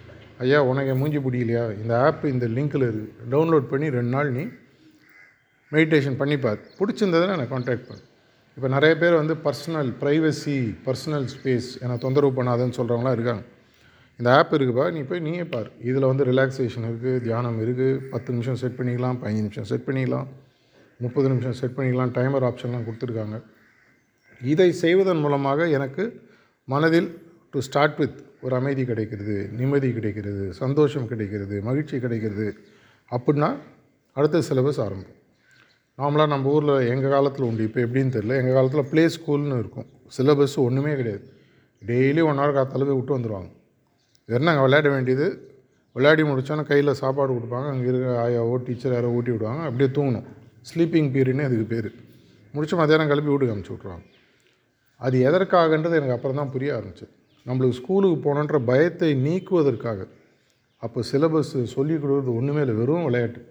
ஐயா 0.43 0.59
உனக்கு 0.71 0.93
மூஞ்சி 0.99 1.19
பிடிக்கலையா? 1.25 1.63
இந்த 1.81 1.93
ஆப் 2.05 2.23
இந்த 2.33 2.45
லிங்க்கில் 2.57 2.85
இருக்குது 2.89 3.25
டவுன்லோட் 3.33 3.65
பண்ணி 3.71 3.89
ரெண்டு 3.97 4.11
நாள் 4.15 4.29
நீ 4.37 4.43
மெடிடேஷன் 5.75 6.15
பண்ணி 6.21 6.37
பார். 6.45 6.61
பிடிச்சிருந்ததுன்னா 6.79 7.35
எனக்கு 7.37 7.53
காண்டாக்ட் 7.55 7.87
பண்ணு. 7.89 8.03
இப்போ 8.57 8.69
நிறைய 8.75 8.93
பேர் 9.01 9.19
வந்து 9.21 9.35
பர்சனல் 9.47 9.89
ப்ரைவசி 10.01 10.57
பர்சனல் 10.87 11.27
ஸ்பேஸ் 11.33 11.69
என்னை 11.83 11.97
தொந்தரவு 12.05 12.33
பண்ணாதுன்னு 12.39 12.77
சொல்கிறவங்களாம் 12.79 13.17
இருக்காங்க. 13.17 13.43
இந்த 14.19 14.29
ஆப் 14.37 14.55
இருக்குப்பா 14.55 14.85
நீ 14.95 15.01
போய் 15.09 15.25
நீயே 15.27 15.43
பார். 15.53 15.69
இதில் 15.89 16.09
வந்து 16.11 16.23
ரிலாக்ஸேஷன் 16.31 16.87
இருக்குது 16.89 17.21
தியானம் 17.27 17.59
இருக்குது 17.65 18.09
பத்து 18.13 18.29
நிமிஷம் 18.33 18.59
செட் 18.63 18.77
பண்ணிக்கலாம் 18.79 19.19
பதினஞ்சு 19.21 19.45
நிமிஷம் 19.45 19.69
செட் 19.71 19.85
பண்ணிக்கலாம். 19.87 20.27
முப்பது 21.05 21.27
நிமிஷம் 21.31 21.57
செட் 21.61 21.77
பண்ணிக்கலாம். 21.77 22.11
டைமர் 22.17 22.47
ஆப்ஷன்லாம் 22.49 22.85
கொடுத்துருக்காங்க. 22.89 23.37
இதை 24.41 24.71
செய்வதன் 24.71 25.21
மூலமாக 25.23 25.67
எனக்கு 25.67 26.03
மனதில் 26.63 27.09
டு 27.51 27.59
ஸ்டார்ட் 27.59 27.97
வித் 27.97 28.17
ஒரு 28.41 28.55
அமைதி 28.55 28.85
கிடைக்கிறது 28.85 29.49
நிம்மதி 29.59 29.93
கிடைக்கிறது 29.93 30.53
சந்தோஷம் 30.53 31.07
கிடைக்கிறது 31.07 31.61
மகிழ்ச்சி 31.61 31.99
கிடைக்கிறது. 31.99 32.47
அப்படின்னா 33.11 33.49
அடுத்த 34.13 34.41
சிலபஸ் 34.49 34.79
ஆரம்பம். 34.85 35.15
நார்மலாக 35.97 36.27
நம்ம 36.27 36.49
ஊரில் 36.49 36.87
எங்கள் 36.93 37.13
காலத்தில் 37.15 37.45
உண்டு 37.47 37.63
இப்போ 37.63 37.79
எப்படின்னு 37.85 38.13
தெரில 38.15 38.35
எங்கள் 38.41 38.57
காலத்தில் 38.57 38.89
ப்ளே 38.91 39.03
ஸ்கூல்னு 39.15 39.59
இருக்கும். 39.63 39.87
சிலபஸ் 40.17 40.55
ஒன்றுமே 40.65 40.95
கிடையாது. 40.95 41.23
டெய்லி 41.81 42.21
ஒன் 42.29 42.39
ஹவர் 42.41 42.57
காத்தால 42.57 42.85
போய் 42.89 42.99
விட்டு 42.99 43.17
வந்துடுவாங்க 43.17 43.49
வேறு 44.29 44.49
அங்கே 44.51 44.61
விளையாட 44.61 44.89
வேண்டியது? 44.89 45.27
விளையாடி 45.95 46.23
முடித்தோன்னே 46.23 46.63
கையில் 46.63 46.93
சாப்பாடு 46.93 47.31
கொடுப்பாங்க. 47.33 47.67
அங்கே 47.73 47.87
இருக்க 47.87 48.09
ஆயாவோ 48.25 48.55
டீச்சர் 48.65 48.93
யாரோ 48.93 49.07
ஊட்டி 49.07 49.31
விடுவாங்க. 49.31 49.61
அப்படியே 49.69 49.89
தூங்கணும். 49.97 50.27
ஸ்லீப்பிங் 50.69 51.09
பீரியட்னு 51.15 51.47
அதுக்கு 51.49 51.67
பேர். 51.73 51.89
முடிச்சு 52.53 52.75
மத்தியானம் 52.75 53.07
கிளப்பி 53.07 53.31
வீட்டுக்கு 53.31 53.53
அனுப்பிச்சி 53.55 53.75
விட்ருவாங்க 53.75 54.05
அது 55.01 55.17
எதற்காகன்றது 55.19 55.97
எனக்கு 55.99 56.15
அப்புறம் 56.17 56.35
தான் 56.35 56.51
புரிய 56.51 56.73
ஆரம்பிச்சது. 56.77 57.11
நம்மளுக்கு 57.45 57.77
ஸ்கூலுக்கு 57.81 58.17
போகணுன்ற 58.29 58.57
பயத்தை 58.59 59.11
நீக்குவதற்காக. 59.25 60.07
அப்போ 60.83 61.01
சிலபஸ் 61.11 61.53
சொல்லிக் 61.75 62.01
கொடுக்குறது 62.01 62.37
ஒன்றுமே 62.39 62.61
இல்லை 62.61 62.75
வெறும் 62.75 63.03
விளையாட்டு. 63.03 63.41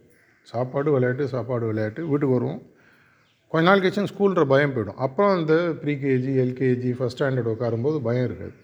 சாப்பாடு 0.43 0.91
விளையாட்டு 0.91 1.29
சாப்பாடு 1.29 1.67
விளையாட்டு. 1.67 2.01
வீட்டுக்கு 2.07 2.37
வருவோம். 2.37 2.61
கொஞ்ச 3.53 3.65
நாள் 3.69 3.83
கழிச்சு 3.83 4.11
ஸ்கூல்ன்ற 4.13 4.43
பயம் 4.47 4.75
போயிடும். 4.75 4.99
அப்புறம் 5.07 5.33
அந்த 5.39 5.55
ப்ரீகேஜி 5.83 6.33
எல்கேஜி 6.45 6.91
ஃபஸ்ட் 6.99 7.19
ஸ்டாண்டர்ட் 7.19 7.53
உட்காரும்போது 7.55 7.99
பயம் 8.09 8.25
இருக்காது. 8.25 8.55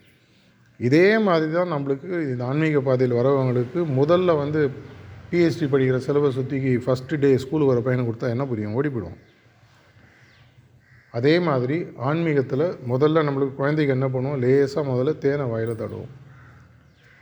இதே 0.81 1.19
மாதிரி 1.19 1.53
தான் 1.53 1.73
நம்மளுக்கு 1.73 2.11
இந்த 2.33 2.45
ஆன்மீக 2.45 2.81
பாதையில் 2.81 3.19
வரவங்களுக்கு 3.21 3.81
முதல்ல 4.01 4.37
வந்து 4.39 4.71
பிஹெச்டி 5.31 5.67
படிக்கிற 5.73 5.99
சிலபஸ் 6.07 6.37
சுற்றிக்கு 6.39 6.73
ஃபஸ்ட்டு 6.87 7.19
டே 7.19 7.37
ஸ்கூலுக்கு 7.37 7.73
வர 7.73 7.81
பையனை 7.81 8.05
கொடுத்தா 8.09 8.29
என்ன 8.29 8.47
புரியும்? 8.47 8.75
ஓடி 8.75 8.89
போயிடுவோம் 8.89 9.19
அதே 11.17 11.35
மாதிரி 11.49 11.77
ஆன்மீகத்தில் 12.09 12.67
முதல்ல 12.93 13.25
நம்மளுக்கு 13.27 13.55
குழந்தைக்கு 13.61 13.95
என்ன 13.97 14.07
பண்ணுவோம்? 14.15 14.41
லேசாக 14.45 14.85
முதல்ல 14.91 15.19
தேனை 15.25 15.45
வாயில் 15.53 15.81
தடுவோம் 15.83 16.13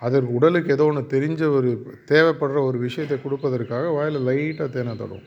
அதற்கு 0.03 0.31
உடலுக்கு 0.39 0.73
ஏதோ 0.77 0.85
ஒன்று 0.91 1.03
தெரிஞ்ச 1.15 1.43
ஒரு 1.57 1.71
தேவைப்படுற 2.11 2.59
ஒரு 2.69 2.79
விஷயத்தை 2.87 3.17
கொடுப்பதற்காக 3.25 3.91
வாயில் 3.97 4.19
லைட்டாக 4.29 4.69
தேனை 4.77 4.95
தடுவோம் 5.03 5.27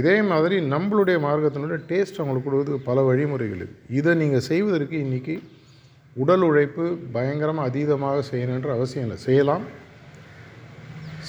இதே 0.00 0.14
மாதிரி 0.30 0.56
நம்மளுடைய 0.72 1.16
மார்க்கத்தினுடைய 1.26 1.78
டேஸ்ட் 1.90 2.20
அவங்களுக்கு 2.20 2.48
கொடுக்கறதுக்கு 2.48 2.88
பல 2.90 3.00
வழிமுறைகள் 3.08 3.60
இருக்குது 3.60 3.96
இதை 3.98 4.12
நீங்கள் 4.14 4.46
செய்வதற்கு 4.50 4.96
இன்றைக்கி 5.06 5.34
உடல் 6.16 6.44
உழைப்பு 6.48 6.84
பயங்கரமாக 7.16 7.68
அதீதமாக 7.70 8.22
செய்யணுன்ற 8.30 8.70
அவசியம் 8.76 9.04
இல்லை. 9.06 9.18
செய்யலாம். 9.26 9.64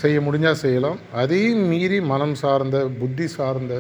செய்ய 0.02 0.18
முடிஞ்சால் 0.20 0.62
செய்யலாம். 0.66 1.00
அதையும் 1.22 1.64
மீறி 1.72 2.00
மனம் 2.12 2.36
சார்ந்த 2.36 2.78
புத்தி 3.02 3.28
சார்ந்த 3.38 3.74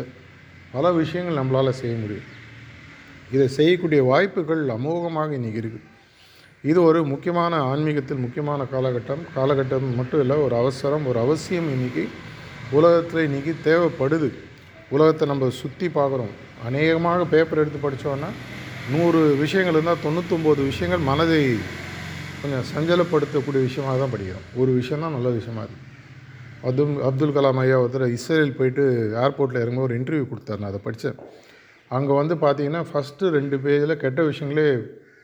பல 0.72 0.92
விஷயங்கள் 0.92 1.40
நம்மளால் 1.42 1.80
செய்ய 1.82 1.96
முடியும். 1.98 2.28
இதை 3.36 3.48
செய்யக்கூடிய 3.58 4.02
வாய்ப்புகள் 4.12 4.62
அமோகமாக 4.76 5.36
இன்றைக்கி 5.40 5.62
இருக்குது 5.64 5.88
இது 6.70 6.80
ஒரு 6.90 7.00
முக்கியமான 7.12 7.60
ஆன்மீகத்தில் 7.72 8.24
முக்கியமான 8.24 8.62
காலகட்டம். 8.72 9.22
காலகட்டம் 9.36 9.86
மட்டும் 10.00 10.22
இல்லை 10.24 10.38
ஒரு 10.46 10.56
அவசரம் 10.62 11.06
ஒரு 11.12 11.20
அவசியம் 11.26 11.68
இன்றைக்கி 11.76 12.04
உலகத்தில் 12.78 13.26
இன்றைக்கி 13.28 13.54
தேவைப்படுது. 13.68 14.30
உலகத்தை 14.96 15.26
நம்ம 15.32 15.50
சுற்றி 15.62 15.88
பார்க்குறோம். 15.98 16.34
அநேகமாக 16.68 17.28
பேப்பர் 17.34 17.62
எடுத்து 17.64 17.80
படித்தோன்னா 17.84 18.30
நூறு 18.94 19.20
விஷயங்கள் 19.44 19.78
இருந்தால் 19.78 20.04
தொண்ணூத்தொம்பது 20.06 20.62
விஷயங்கள் 20.72 21.08
மனதை 21.10 21.42
கொஞ்சம் 22.42 22.68
சஞ்சலப்படுத்தக்கூடிய 22.74 23.62
விஷயமாக 23.68 23.96
தான் 24.02 24.14
படிக்கிறோம். 24.14 24.48
ஒரு 24.62 24.72
விஷயந்தான் 24.80 25.16
நல்ல 25.18 25.32
விஷயமா 25.40 25.64
இருக்குது 25.66 25.88
அப்துல் 26.68 26.96
அப்துல் 27.08 27.36
கலாம் 27.36 27.60
ஐயா 27.62 27.76
ஒருத்தர் 27.84 28.14
இஸ்ரேல் 28.16 28.58
போயிட்டு 28.58 28.84
ஏர்போர்ட்டில் 29.24 29.62
இறங்க 29.64 29.80
ஒரு 29.88 29.94
இன்டர்வியூ 30.00 30.26
கொடுத்தாரு 30.32 30.62
நான் 30.62 30.72
அதை 30.72 30.82
படித்தேன் 30.86 31.20
அங்கே 31.98 32.14
வந்து 32.20 32.36
பார்த்தீங்கன்னா 32.46 32.82
ஃபஸ்ட்டு 32.90 33.32
ரெண்டு 33.38 33.58
பேஜில் 33.66 34.02
கெட்ட 34.04 34.22
விஷயங்களே 34.30 34.68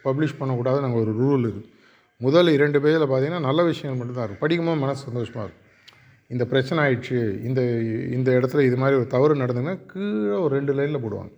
பப்ளிஷ் 0.06 0.40
பண்ணக்கூடாது 0.40 0.80
நாங்கள் 0.86 1.02
ஒரு 1.04 1.14
ரூல் 1.22 1.46
இருக்குது 1.48 1.72
முதல் 2.22 2.50
இரண்டு 2.58 2.78
பேஜில் 2.84 3.06
பார்த்தீங்கன்னா 3.12 3.46
நல்ல 3.48 3.62
விஷயங்கள் 3.70 4.00
மட்டும்தான் 4.00 4.26
இருக்கும். 4.26 4.44
படிக்கும்போது 4.44 4.80
மனசு 4.84 5.02
சந்தோஷமாக 5.08 5.46
இருக்கும். 5.46 5.64
இந்த 6.34 6.44
பிரச்சனை 6.52 6.80
ஆயிடுச்சு 6.84 7.18
இந்த 7.48 7.62
இந்த 8.18 8.30
இடத்துல 8.40 8.64
இது 8.68 8.78
மாதிரி 8.82 8.96
ஒரு 9.00 9.08
தவறு 9.16 9.34
நடந்ததுன்னா 9.42 9.74
கீழே 9.92 10.38
ஒரு 10.46 10.52
ரெண்டு 10.58 10.74
லைனில் 10.78 11.04
போடுவாங்க. 11.04 11.34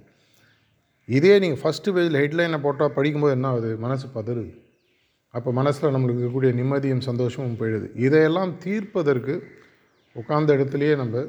இதே 1.18 1.34
நீங்கள் 1.44 1.62
ஃபஸ்ட்டு 1.64 1.94
பேஜில் 1.96 2.20
ஹெட்லைனை 2.22 2.60
போட்டால் 2.66 2.96
படிக்கும்போது 2.98 3.36
என்ன 3.38 3.48
ஆகுது? 3.52 3.72
மனசு 3.86 4.06
பதறுது. 4.16 4.54
அப்போ 5.34 5.50
மனசில் 5.60 5.94
நம்மளுக்கு 5.96 6.22
இருக்கக்கூடிய 6.22 6.52
நிம்மதியும் 6.60 7.04
சந்தோஷமும் 7.10 7.58
போயிடுது. 7.60 7.88
இதையெல்லாம் 8.06 8.54
தீர்ப்பதற்கு 8.64 9.34
உட்கார்ந்த 10.16 10.52
இடத்துலையே 10.58 10.94
நம்ம 11.02 11.26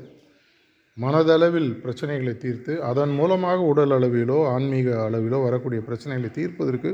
மனதளவில் 1.03 1.71
பிரச்சனைகளை 1.83 2.33
தீர்த்து 2.45 2.73
அதன் 2.91 3.13
மூலமாக 3.19 3.59
உடல் 3.73 3.95
அளவிலோ 3.97 4.39
ஆன்மீக 4.55 4.89
அளவிலோ 5.07 5.39
வரக்கூடிய 5.47 5.81
பிரச்சனைகளை 5.89 6.31
தீர்ப்பதற்கு 6.39 6.91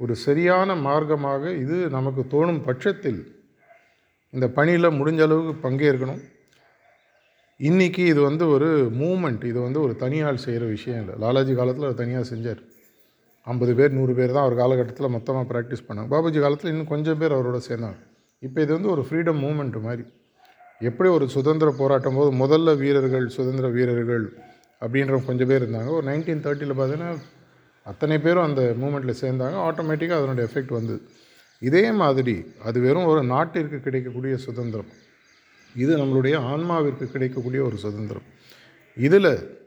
ஒரு 0.00 0.14
சரியான 0.26 0.74
மார்க்கமாக 0.86 1.42
இது 1.62 1.76
நமக்கு 1.96 2.22
தோணும் 2.34 2.62
பட்சத்தில் 2.68 3.20
இந்த 4.34 4.46
பணியில் 4.56 4.96
முடிஞ்ச 4.98 5.20
அளவுக்கு 5.26 5.54
பங்கேற்கணும். 5.66 6.22
இன்றைக்கி 7.60 8.04
இது 8.12 8.20
வந்து 8.28 8.44
ஒரு 8.54 8.68
மூமெண்ட் 9.00 9.44
இது 9.50 9.58
வந்து 9.66 9.80
ஒரு 9.86 9.94
தனியால் 10.04 10.44
செய்கிற 10.44 10.64
விஷயம் 10.76 11.00
இல்லை. 11.02 11.14
லாலாஜி 11.22 11.52
காலத்தில் 11.58 11.86
அவர் 11.88 12.00
தனியாக 12.02 12.26
செஞ்சார். 12.32 12.62
ஐம்பது 13.46 13.72
பேர் 13.78 13.96
நூறு 13.98 14.12
பேர் 14.18 14.34
தான் 14.36 14.44
அவர் 14.46 14.60
காலகட்டத்தில் 14.62 15.14
மொத்தமாக 15.16 15.46
ப்ராக்டிஸ் 15.52 15.86
பண்ணாங்க. 15.88 16.10
பாபுஜி 16.14 16.40
காலத்தில் 16.44 16.72
இன்னும் 16.72 16.92
கொஞ்சம் 16.92 17.20
பேர் 17.22 17.36
அவரோட 17.36 17.58
சேர்ந்தாங்க. 17.68 17.98
இப்போ 18.42 18.58
இது 18.64 18.72
வந்து 18.76 18.90
ஒரு 18.94 19.04
ஃப்ரீடம் 19.08 19.40
மூமெண்ட் 19.44 19.78
மாதிரி. 19.86 20.04
எப்படி 20.80 21.08
ஒரு 21.08 21.28
சுதந்திர 21.28 21.70
போராட்டம் 21.78 22.14
போது 22.14 22.30
முதல்ல 22.42 22.76
வீரர்கள் 22.82 23.26
சுதந்திர 23.36 23.68
வீரர்கள் 23.68 24.24
அப்படின்ற 24.80 25.24
கொஞ்சம் 25.26 25.50
பேர் 25.50 25.62
இருந்தாங்க. 25.62 25.90
ஒரு 25.98 26.04
நைன்டீன் 26.10 26.44
தேர்ட்டியில் 26.46 26.78
பார்த்தீங்கன்னா 26.80 27.10
அத்தனை 27.90 28.18
பேரும் 28.18 28.46
அந்த 28.48 28.62
மூமெண்ட்டில் 28.82 29.20
சேர்ந்தாங்க. 29.22 29.56
ஆட்டோமேட்டிக்காக 29.68 30.20
அதனுடைய 30.20 30.48
எஃபெக்ட் 30.48 30.76
வந்தது. 30.78 31.00
இதே 31.62 31.84
மாதிரி 31.92 32.36
அது 32.68 32.80
வெறும் 32.80 33.10
ஒரு 33.12 33.22
நாட்டிற்கு 33.24 33.78
கிடைக்கக்கூடிய 33.80 34.36
சுதந்திரம். 34.36 34.90
இது 35.74 35.92
நம்மளுடைய 36.00 36.36
ஆன்மாவிற்கு 36.52 37.06
கிடைக்கக்கூடிய 37.14 37.62
ஒரு 37.68 37.76
சுதந்திரம். 37.84 38.26
இதில் 38.96 39.62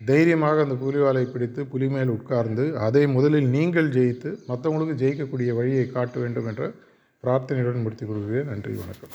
தைரியமாக 0.00 0.62
அந்த 0.64 0.76
புலிவாலை 0.82 1.24
பிடித்து 1.32 1.66
புலி 1.72 1.88
மேல் 1.88 2.14
உட்கார்ந்து 2.14 2.64
அதை 2.86 3.06
முதலில் 3.06 3.48
நீங்கள் 3.56 3.90
ஜெயித்து 3.96 4.30
மற்றவங்களுக்கு 4.48 4.96
ஜெயிக்கக்கூடிய 5.02 5.50
வழியை 5.58 5.84
காட்ட 5.90 6.20
வேண்டும் 6.20 6.48
என்ற 6.52 6.72
பிரார்த்தனையுடன் 7.24 7.84
முடித்துக் 7.84 8.10
கொள்கிறேன். 8.12 8.48
நன்றி 8.52 8.74
வணக்கம். 8.82 9.14